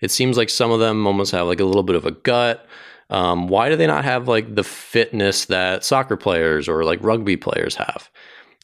It 0.00 0.10
seems 0.10 0.36
like 0.36 0.50
some 0.50 0.72
of 0.72 0.80
them 0.80 1.06
almost 1.06 1.30
have 1.30 1.46
like 1.46 1.60
a 1.60 1.64
little 1.64 1.84
bit 1.84 1.94
of 1.94 2.04
a 2.04 2.10
gut. 2.10 2.66
Um, 3.10 3.48
why 3.48 3.68
do 3.68 3.76
they 3.76 3.86
not 3.86 4.04
have 4.04 4.28
like 4.28 4.54
the 4.54 4.64
fitness 4.64 5.46
that 5.46 5.84
soccer 5.84 6.16
players 6.16 6.68
or 6.68 6.84
like 6.84 7.02
rugby 7.02 7.36
players 7.36 7.74
have? 7.76 8.10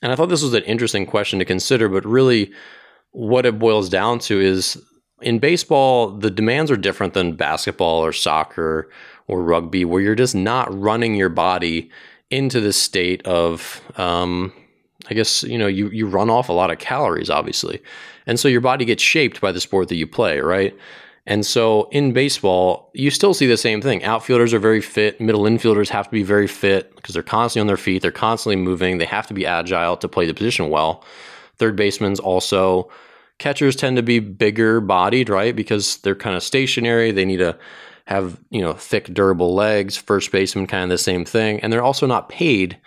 And 0.03 0.11
I 0.11 0.17
thought 0.17 0.31
this 0.31 0.43
was 0.43 0.55
an 0.55 0.63
interesting 0.65 1.07
question 1.07 1.39
to 1.39 1.45
consider, 1.45 1.89
but 1.89 2.05
really 2.05 2.53
what 3.13 3.47
it 3.47 3.59
boils 3.59 3.89
down 3.89 4.19
to 4.21 4.41
is 4.41 4.83
in 5.21 5.39
baseball, 5.39 6.11
the 6.11 6.31
demands 6.31 6.71
are 6.71 6.77
different 6.77 7.15
than 7.15 7.37
basketball 7.37 8.05
or 8.05 8.13
soccer 8.13 8.91
or 9.27 9.43
rugby, 9.43 9.85
where 9.85 10.01
you're 10.01 10.15
just 10.15 10.35
not 10.35 10.69
running 10.79 11.15
your 11.15 11.29
body 11.29 11.91
into 12.31 12.61
this 12.61 12.81
state 12.81 13.25
of, 13.27 13.83
um, 13.97 14.53
I 15.09 15.15
guess, 15.15 15.43
you 15.43 15.59
know, 15.59 15.67
you, 15.67 15.89
you 15.91 16.07
run 16.07 16.31
off 16.31 16.49
a 16.49 16.55
lot 16.55 16.71
of 16.71 16.79
calories, 16.79 17.31
obviously. 17.31 17.83
And 18.27 18.41
so 18.41 18.49
your 18.49 18.61
body 18.61 18.85
gets 18.85 19.03
shaped 19.03 19.41
by 19.41 19.53
the 19.53 19.61
sport 19.61 19.89
that 19.89 19.97
you 19.97 20.07
play, 20.07 20.41
right? 20.41 20.77
And 21.27 21.45
so 21.45 21.89
in 21.91 22.13
baseball, 22.13 22.91
you 22.95 23.11
still 23.11 23.35
see 23.35 23.47
the 23.47 23.57
same 23.57 23.83
thing. 23.83 24.03
Outfielders 24.05 24.55
are 24.55 24.59
very 24.59 24.81
fit. 24.81 25.21
Middle 25.21 25.43
infielders 25.43 25.89
have 25.91 26.07
to 26.07 26.11
be 26.11 26.23
very 26.23 26.47
fit 26.47 26.95
because 26.97 27.13
they're 27.13 27.23
constantly 27.23 27.61
on 27.61 27.67
their 27.67 27.77
feet. 27.77 28.03
They're 28.03 28.11
constantly 28.11 28.57
moving. 28.57 28.99
They 28.99 29.05
have 29.05 29.27
to 29.27 29.35
be 29.35 29.47
agile 29.47 29.97
to 29.99 30.09
play 30.09 30.27
the 30.27 30.35
position 30.35 30.71
well. 30.71 31.05
Third 31.57 31.77
basemen's 31.77 32.21
also. 32.21 32.91
Catchers 33.39 33.77
tend 33.77 33.97
to 33.97 34.03
be 34.03 34.19
bigger 34.19 34.81
bodied, 34.81 35.29
right? 35.29 35.55
Because 35.55 35.99
they're 35.99 36.15
kind 36.15 36.37
of 36.37 36.43
stationary. 36.43 37.11
They 37.11 37.25
need 37.25 37.39
to 37.39 37.59
have, 38.07 38.41
you 38.51 38.61
know, 38.61 38.73
thick, 38.73 39.13
durable 39.15 39.55
legs. 39.55 39.97
First 39.97 40.33
baseman, 40.33 40.67
kind 40.67 40.85
of 40.85 40.91
the 40.91 40.99
same 40.99 41.25
thing. 41.25 41.61
And 41.61 41.73
they're 41.73 41.83
also 41.83 42.07
not 42.07 42.29
paid 42.29 42.79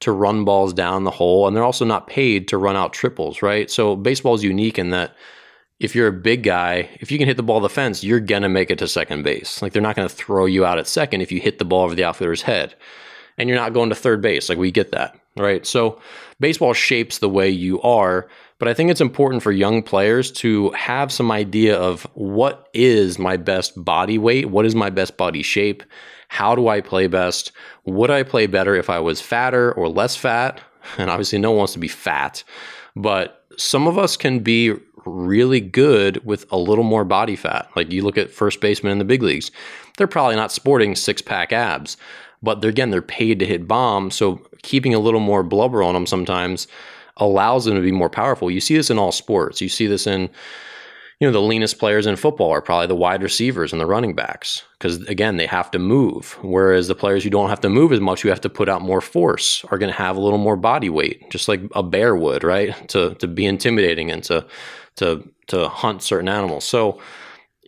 to 0.00 0.12
run 0.12 0.44
balls 0.44 0.72
down 0.72 1.04
the 1.04 1.10
hole. 1.10 1.46
And 1.46 1.56
they're 1.56 1.64
also 1.64 1.84
not 1.84 2.08
paid 2.08 2.48
to 2.48 2.58
run 2.58 2.76
out 2.76 2.92
triples, 2.92 3.42
right? 3.42 3.70
So 3.70 3.96
baseball 3.96 4.34
is 4.34 4.44
unique 4.44 4.78
in 4.78 4.90
that 4.90 5.16
if 5.78 5.94
you're 5.94 6.08
a 6.08 6.12
big 6.12 6.42
guy, 6.42 6.88
if 7.00 7.12
you 7.12 7.18
can 7.18 7.28
hit 7.28 7.36
the 7.36 7.42
ball 7.42 7.60
the 7.60 7.68
fence, 7.68 8.02
you're 8.02 8.20
gonna 8.20 8.48
make 8.48 8.70
it 8.70 8.78
to 8.78 8.88
second 8.88 9.22
base. 9.22 9.60
Like 9.60 9.72
they're 9.72 9.82
not 9.82 9.96
gonna 9.96 10.08
throw 10.08 10.46
you 10.46 10.64
out 10.64 10.78
at 10.78 10.86
second 10.86 11.20
if 11.20 11.30
you 11.30 11.40
hit 11.40 11.58
the 11.58 11.64
ball 11.64 11.84
over 11.84 11.94
the 11.94 12.04
outfielder's 12.04 12.42
head. 12.42 12.74
And 13.38 13.48
you're 13.48 13.58
not 13.58 13.74
going 13.74 13.90
to 13.90 13.94
third 13.94 14.22
base. 14.22 14.48
Like 14.48 14.56
we 14.56 14.70
get 14.70 14.92
that, 14.92 15.20
right? 15.36 15.66
So 15.66 16.00
baseball 16.40 16.72
shapes 16.72 17.18
the 17.18 17.28
way 17.28 17.50
you 17.50 17.82
are, 17.82 18.28
but 18.58 18.68
I 18.68 18.72
think 18.72 18.90
it's 18.90 19.02
important 19.02 19.42
for 19.42 19.52
young 19.52 19.82
players 19.82 20.32
to 20.32 20.70
have 20.70 21.12
some 21.12 21.30
idea 21.30 21.78
of 21.78 22.04
what 22.14 22.68
is 22.72 23.18
my 23.18 23.36
best 23.36 23.84
body 23.84 24.16
weight, 24.16 24.48
what 24.48 24.64
is 24.64 24.74
my 24.74 24.88
best 24.88 25.18
body 25.18 25.42
shape, 25.42 25.82
how 26.28 26.54
do 26.54 26.68
I 26.68 26.80
play 26.80 27.06
best? 27.06 27.52
Would 27.84 28.10
I 28.10 28.22
play 28.22 28.46
better 28.46 28.74
if 28.74 28.88
I 28.88 28.98
was 28.98 29.20
fatter 29.20 29.72
or 29.72 29.88
less 29.88 30.16
fat? 30.16 30.60
And 30.98 31.10
obviously 31.10 31.40
no 31.40 31.50
one 31.50 31.58
wants 31.58 31.72
to 31.72 31.80
be 31.80 31.88
fat, 31.88 32.44
but 32.94 33.44
some 33.56 33.88
of 33.88 33.98
us 33.98 34.16
can 34.16 34.38
be 34.38 34.72
really 35.06 35.60
good 35.60 36.24
with 36.24 36.50
a 36.52 36.58
little 36.58 36.84
more 36.84 37.04
body 37.04 37.36
fat. 37.36 37.70
Like 37.76 37.92
you 37.92 38.02
look 38.02 38.18
at 38.18 38.30
first 38.30 38.60
basemen 38.60 38.92
in 38.92 38.98
the 38.98 39.04
big 39.04 39.22
leagues, 39.22 39.50
they're 39.96 40.06
probably 40.06 40.36
not 40.36 40.52
sporting 40.52 40.94
six 40.94 41.22
pack 41.22 41.52
abs, 41.52 41.96
but 42.42 42.60
they're, 42.60 42.70
again, 42.70 42.90
they're 42.90 43.02
paid 43.02 43.38
to 43.38 43.46
hit 43.46 43.68
bombs. 43.68 44.14
So 44.14 44.46
keeping 44.62 44.94
a 44.94 44.98
little 44.98 45.20
more 45.20 45.42
blubber 45.42 45.82
on 45.82 45.94
them 45.94 46.06
sometimes 46.06 46.66
allows 47.16 47.64
them 47.64 47.74
to 47.74 47.80
be 47.80 47.92
more 47.92 48.10
powerful. 48.10 48.50
You 48.50 48.60
see 48.60 48.76
this 48.76 48.90
in 48.90 48.98
all 48.98 49.12
sports. 49.12 49.60
You 49.60 49.68
see 49.68 49.86
this 49.86 50.06
in 50.06 50.28
you 51.20 51.26
know, 51.26 51.32
the 51.32 51.40
leanest 51.40 51.78
players 51.78 52.06
in 52.06 52.16
football 52.16 52.50
are 52.50 52.60
probably 52.60 52.88
the 52.88 52.94
wide 52.94 53.22
receivers 53.22 53.72
and 53.72 53.80
the 53.80 53.86
running 53.86 54.14
backs 54.14 54.62
because, 54.78 54.98
again, 55.06 55.38
they 55.38 55.46
have 55.46 55.70
to 55.70 55.78
move. 55.78 56.36
Whereas 56.42 56.88
the 56.88 56.94
players 56.94 57.24
who 57.24 57.30
don't 57.30 57.48
have 57.48 57.60
to 57.62 57.70
move 57.70 57.90
as 57.92 58.00
much, 58.00 58.20
who 58.20 58.28
have 58.28 58.42
to 58.42 58.50
put 58.50 58.68
out 58.68 58.82
more 58.82 59.00
force, 59.00 59.64
are 59.70 59.78
going 59.78 59.90
to 59.90 59.96
have 59.96 60.18
a 60.18 60.20
little 60.20 60.38
more 60.38 60.56
body 60.56 60.90
weight, 60.90 61.30
just 61.30 61.48
like 61.48 61.62
a 61.74 61.82
bear 61.82 62.14
would, 62.14 62.44
right? 62.44 62.86
To, 62.90 63.14
to 63.14 63.26
be 63.26 63.46
intimidating 63.46 64.10
and 64.10 64.22
to, 64.24 64.46
to, 64.96 65.28
to 65.48 65.68
hunt 65.68 66.02
certain 66.02 66.28
animals. 66.28 66.64
So, 66.64 67.00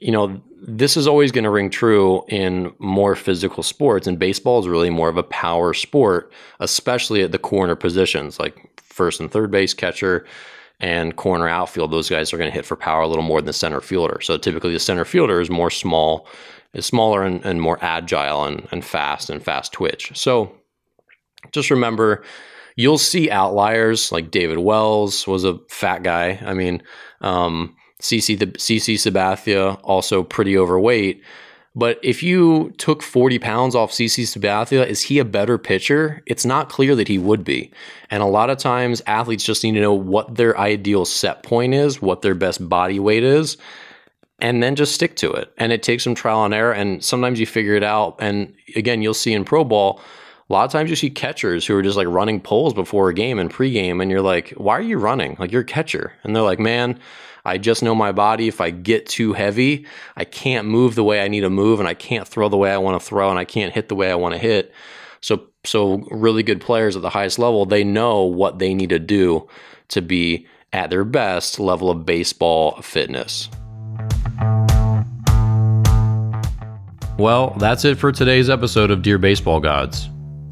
you 0.00 0.12
know, 0.12 0.40
this 0.60 0.96
is 0.96 1.06
always 1.06 1.32
going 1.32 1.44
to 1.44 1.50
ring 1.50 1.70
true 1.70 2.24
in 2.28 2.72
more 2.78 3.14
physical 3.14 3.62
sports. 3.62 4.06
And 4.06 4.18
baseball 4.18 4.58
is 4.60 4.68
really 4.68 4.90
more 4.90 5.08
of 5.08 5.16
a 5.16 5.22
power 5.22 5.72
sport, 5.74 6.32
especially 6.60 7.22
at 7.22 7.32
the 7.32 7.38
corner 7.38 7.76
positions 7.76 8.38
like 8.38 8.82
first 8.82 9.20
and 9.20 9.30
third 9.30 9.50
base 9.50 9.74
catcher 9.74 10.26
and 10.80 11.16
corner 11.16 11.48
outfield, 11.48 11.90
those 11.90 12.08
guys 12.08 12.32
are 12.32 12.38
going 12.38 12.50
to 12.50 12.54
hit 12.54 12.66
for 12.66 12.76
power 12.76 13.02
a 13.02 13.08
little 13.08 13.24
more 13.24 13.40
than 13.40 13.46
the 13.46 13.52
center 13.52 13.80
fielder. 13.80 14.20
So 14.20 14.36
typically 14.36 14.72
the 14.72 14.78
center 14.78 15.04
fielder 15.04 15.40
is 15.40 15.50
more 15.50 15.70
small, 15.70 16.28
is 16.72 16.86
smaller 16.86 17.24
and, 17.24 17.44
and 17.44 17.60
more 17.60 17.78
agile 17.80 18.44
and, 18.44 18.66
and 18.70 18.84
fast 18.84 19.30
and 19.30 19.42
fast 19.42 19.72
twitch. 19.72 20.12
So 20.16 20.52
just 21.52 21.70
remember 21.70 22.22
you'll 22.78 22.96
see 22.96 23.28
outliers 23.28 24.12
like 24.12 24.30
David 24.30 24.58
Wells 24.58 25.26
was 25.26 25.42
a 25.42 25.58
fat 25.68 26.04
guy. 26.04 26.38
I 26.46 26.54
mean, 26.54 26.80
um, 27.20 27.74
CC 28.00 28.38
the 28.38 28.46
CC 28.46 28.94
Sabathia 28.94 29.78
also 29.82 30.22
pretty 30.22 30.56
overweight. 30.56 31.20
But 31.74 31.98
if 32.02 32.22
you 32.22 32.72
took 32.78 33.02
40 33.02 33.40
pounds 33.40 33.74
off 33.74 33.90
CC 33.90 34.24
Sabathia, 34.24 34.86
is 34.86 35.02
he 35.02 35.18
a 35.18 35.24
better 35.24 35.58
pitcher? 35.58 36.22
It's 36.26 36.44
not 36.44 36.68
clear 36.68 36.94
that 36.94 37.08
he 37.08 37.18
would 37.18 37.44
be. 37.44 37.72
And 38.10 38.22
a 38.22 38.26
lot 38.26 38.48
of 38.48 38.58
times, 38.58 39.02
athletes 39.06 39.44
just 39.44 39.64
need 39.64 39.72
to 39.72 39.80
know 39.80 39.92
what 39.92 40.36
their 40.36 40.56
ideal 40.56 41.04
set 41.04 41.42
point 41.42 41.74
is, 41.74 42.00
what 42.00 42.22
their 42.22 42.34
best 42.34 42.68
body 42.68 43.00
weight 43.00 43.24
is, 43.24 43.56
and 44.40 44.62
then 44.62 44.76
just 44.76 44.94
stick 44.94 45.16
to 45.16 45.32
it. 45.32 45.52
And 45.58 45.72
it 45.72 45.82
takes 45.82 46.04
some 46.04 46.14
trial 46.14 46.44
and 46.44 46.54
error. 46.54 46.72
And 46.72 47.04
sometimes 47.04 47.40
you 47.40 47.46
figure 47.46 47.74
it 47.74 47.84
out. 47.84 48.16
And 48.20 48.54
again, 48.76 49.02
you'll 49.02 49.14
see 49.14 49.32
in 49.32 49.44
Pro 49.44 49.64
Ball, 49.64 50.00
a 50.48 50.52
lot 50.54 50.64
of 50.64 50.72
times 50.72 50.88
you 50.88 50.96
see 50.96 51.10
catchers 51.10 51.66
who 51.66 51.76
are 51.76 51.82
just 51.82 51.98
like 51.98 52.06
running 52.06 52.40
poles 52.40 52.72
before 52.72 53.10
a 53.10 53.14
game 53.14 53.38
and 53.38 53.52
pregame, 53.52 54.00
and 54.00 54.10
you're 54.10 54.22
like, 54.22 54.50
why 54.50 54.78
are 54.78 54.82
you 54.82 54.96
running? 54.96 55.36
Like, 55.38 55.52
you're 55.52 55.60
a 55.60 55.64
catcher. 55.64 56.14
And 56.24 56.34
they're 56.34 56.42
like, 56.42 56.58
man, 56.58 56.98
I 57.44 57.58
just 57.58 57.82
know 57.82 57.94
my 57.94 58.12
body. 58.12 58.48
If 58.48 58.60
I 58.60 58.70
get 58.70 59.04
too 59.06 59.34
heavy, 59.34 59.86
I 60.16 60.24
can't 60.24 60.66
move 60.66 60.94
the 60.94 61.04
way 61.04 61.20
I 61.20 61.28
need 61.28 61.40
to 61.40 61.50
move, 61.50 61.80
and 61.80 61.88
I 61.88 61.92
can't 61.92 62.26
throw 62.26 62.48
the 62.48 62.56
way 62.56 62.72
I 62.72 62.78
want 62.78 62.98
to 62.98 63.06
throw, 63.06 63.28
and 63.28 63.38
I 63.38 63.44
can't 63.44 63.74
hit 63.74 63.90
the 63.90 63.94
way 63.94 64.10
I 64.10 64.14
want 64.14 64.34
to 64.34 64.38
hit. 64.38 64.72
So, 65.20 65.48
so 65.64 65.98
really 66.10 66.42
good 66.42 66.62
players 66.62 66.96
at 66.96 67.02
the 67.02 67.10
highest 67.10 67.38
level, 67.38 67.66
they 67.66 67.84
know 67.84 68.22
what 68.22 68.58
they 68.58 68.72
need 68.72 68.88
to 68.88 68.98
do 68.98 69.46
to 69.88 70.00
be 70.00 70.46
at 70.72 70.88
their 70.88 71.04
best 71.04 71.60
level 71.60 71.90
of 71.90 72.06
baseball 72.06 72.80
fitness. 72.80 73.50
Well, 77.18 77.54
that's 77.58 77.84
it 77.84 77.98
for 77.98 78.12
today's 78.12 78.48
episode 78.48 78.90
of 78.90 79.02
Dear 79.02 79.18
Baseball 79.18 79.60
Gods. 79.60 80.08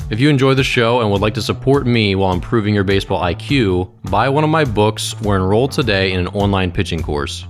If 0.08 0.20
you 0.20 0.28
enjoy 0.28 0.54
the 0.54 0.62
show 0.62 1.00
and 1.00 1.10
would 1.10 1.20
like 1.20 1.34
to 1.34 1.42
support 1.42 1.84
me 1.84 2.14
while 2.14 2.32
improving 2.32 2.72
your 2.72 2.84
baseball 2.84 3.20
IQ, 3.20 3.90
buy 4.08 4.28
one 4.28 4.44
of 4.44 4.50
my 4.50 4.64
books 4.64 5.16
or 5.24 5.34
enroll 5.34 5.66
today 5.66 6.12
in 6.12 6.20
an 6.20 6.28
online 6.28 6.70
pitching 6.70 7.02
course. 7.02 7.44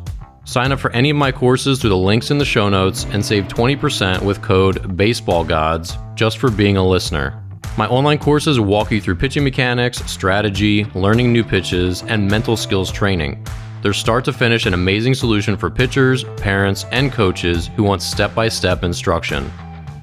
Sign 0.47 0.73
up 0.73 0.81
for 0.81 0.90
any 0.92 1.11
of 1.11 1.19
my 1.19 1.31
courses 1.31 1.79
through 1.79 1.90
the 1.90 1.97
links 1.99 2.31
in 2.31 2.38
the 2.38 2.47
show 2.47 2.71
notes 2.71 3.05
and 3.11 3.23
save 3.23 3.47
20% 3.49 4.23
with 4.23 4.40
code 4.40 4.77
BaseballGods 4.97 6.16
just 6.16 6.38
for 6.38 6.51
being 6.51 6.79
a 6.79 6.87
listener. 6.87 7.42
My 7.77 7.87
online 7.88 8.19
courses 8.19 8.59
walk 8.59 8.90
you 8.90 9.03
through 9.03 9.16
pitching 9.16 9.45
mechanics, 9.45 9.99
strategy, 10.11 10.85
learning 10.95 11.35
new 11.35 11.45
pitches, 11.45 12.05
and 12.05 12.27
mental 12.27 12.57
skills 12.57 12.90
training. 12.90 13.47
They're 13.83 13.92
start 13.92 14.25
to 14.25 14.33
finish 14.33 14.64
an 14.64 14.73
amazing 14.73 15.12
solution 15.12 15.59
for 15.59 15.69
pitchers, 15.69 16.25
parents, 16.38 16.87
and 16.90 17.12
coaches 17.12 17.69
who 17.77 17.83
want 17.83 18.01
step 18.01 18.35
by 18.35 18.49
step 18.49 18.83
instruction. 18.83 19.53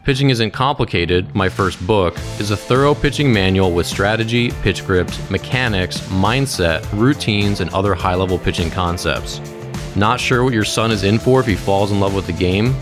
Pitching 0.04 0.32
Isn't 0.32 0.52
Complicated, 0.52 1.34
my 1.34 1.48
first 1.48 1.88
book, 1.88 2.18
is 2.38 2.52
a 2.52 2.58
thorough 2.58 2.94
pitching 2.94 3.32
manual 3.32 3.72
with 3.72 3.88
strategy, 3.88 4.52
pitch 4.62 4.80
script, 4.80 5.18
mechanics, 5.32 6.02
mindset, 6.10 6.86
routines, 6.92 7.62
and 7.62 7.74
other 7.74 7.94
high 7.94 8.14
level 8.14 8.38
pitching 8.38 8.70
concepts. 8.70 9.40
Not 9.96 10.20
sure 10.20 10.44
what 10.44 10.54
your 10.54 10.66
son 10.66 10.92
is 10.92 11.06
in 11.06 11.20
for 11.20 11.40
if 11.40 11.46
he 11.46 11.56
falls 11.56 11.94
in 11.94 12.02
love 12.02 12.14
with 12.14 12.28
the 12.28 12.34
game? 12.34 12.76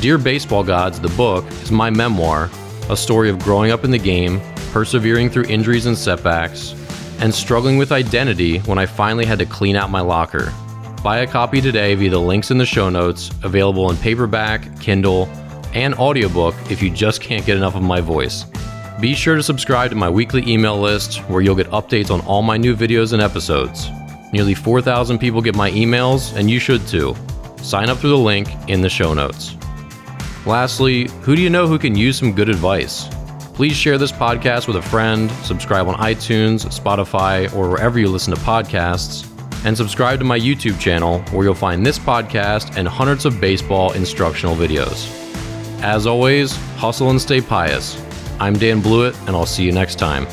Dear 0.00 0.16
Baseball 0.16 0.62
Gods, 0.62 1.00
the 1.00 1.08
book, 1.08 1.44
is 1.60 1.72
my 1.72 1.90
memoir, 1.90 2.48
a 2.88 2.96
story 2.96 3.30
of 3.30 3.40
growing 3.40 3.72
up 3.72 3.82
in 3.82 3.90
the 3.90 3.98
game, 3.98 4.40
persevering 4.70 5.28
through 5.28 5.46
injuries 5.46 5.86
and 5.86 5.98
setbacks, 5.98 6.76
and 7.18 7.34
struggling 7.34 7.78
with 7.78 7.90
identity 7.90 8.58
when 8.60 8.78
I 8.78 8.86
finally 8.86 9.24
had 9.24 9.40
to 9.40 9.44
clean 9.44 9.74
out 9.74 9.90
my 9.90 10.02
locker. 10.02 10.52
Buy 11.02 11.18
a 11.18 11.26
copy 11.26 11.60
today 11.60 11.96
via 11.96 12.10
the 12.10 12.20
links 12.20 12.52
in 12.52 12.58
the 12.58 12.66
show 12.66 12.88
notes, 12.88 13.32
available 13.42 13.90
in 13.90 13.96
paperback, 13.96 14.78
Kindle, 14.78 15.28
and 15.74 15.94
audiobook 15.94 16.54
if 16.70 16.82
you 16.82 16.90
just 16.90 17.20
can't 17.20 17.46
get 17.46 17.56
enough 17.56 17.74
of 17.74 17.82
my 17.82 18.00
voice. 18.00 18.44
Be 19.00 19.14
sure 19.14 19.36
to 19.36 19.42
subscribe 19.42 19.90
to 19.90 19.96
my 19.96 20.10
weekly 20.10 20.46
email 20.46 20.78
list 20.78 21.18
where 21.28 21.40
you'll 21.40 21.54
get 21.54 21.70
updates 21.70 22.10
on 22.10 22.20
all 22.22 22.42
my 22.42 22.56
new 22.56 22.76
videos 22.76 23.12
and 23.12 23.22
episodes. 23.22 23.88
Nearly 24.32 24.54
4,000 24.54 25.18
people 25.18 25.40
get 25.40 25.56
my 25.56 25.70
emails, 25.70 26.36
and 26.36 26.50
you 26.50 26.58
should 26.58 26.86
too. 26.86 27.16
Sign 27.62 27.88
up 27.88 27.98
through 27.98 28.10
the 28.10 28.18
link 28.18 28.48
in 28.68 28.80
the 28.80 28.88
show 28.88 29.14
notes. 29.14 29.56
Lastly, 30.46 31.08
who 31.22 31.34
do 31.34 31.42
you 31.42 31.50
know 31.50 31.66
who 31.66 31.78
can 31.78 31.96
use 31.96 32.18
some 32.18 32.32
good 32.32 32.48
advice? 32.48 33.08
Please 33.54 33.76
share 33.76 33.98
this 33.98 34.12
podcast 34.12 34.66
with 34.66 34.76
a 34.76 34.82
friend, 34.82 35.30
subscribe 35.44 35.86
on 35.86 35.94
iTunes, 35.96 36.64
Spotify, 36.66 37.54
or 37.54 37.68
wherever 37.68 37.98
you 37.98 38.08
listen 38.08 38.34
to 38.34 38.40
podcasts, 38.40 39.26
and 39.66 39.76
subscribe 39.76 40.18
to 40.18 40.24
my 40.24 40.38
YouTube 40.38 40.80
channel 40.80 41.20
where 41.32 41.44
you'll 41.44 41.54
find 41.54 41.84
this 41.84 41.98
podcast 41.98 42.76
and 42.76 42.88
hundreds 42.88 43.26
of 43.26 43.40
baseball 43.40 43.92
instructional 43.92 44.56
videos. 44.56 45.29
As 45.82 46.06
always, 46.06 46.54
hustle 46.76 47.08
and 47.08 47.20
stay 47.20 47.40
pious. 47.40 47.98
I'm 48.38 48.54
Dan 48.54 48.82
Blewett, 48.82 49.16
and 49.20 49.30
I'll 49.30 49.46
see 49.46 49.64
you 49.64 49.72
next 49.72 49.96
time. 49.96 50.26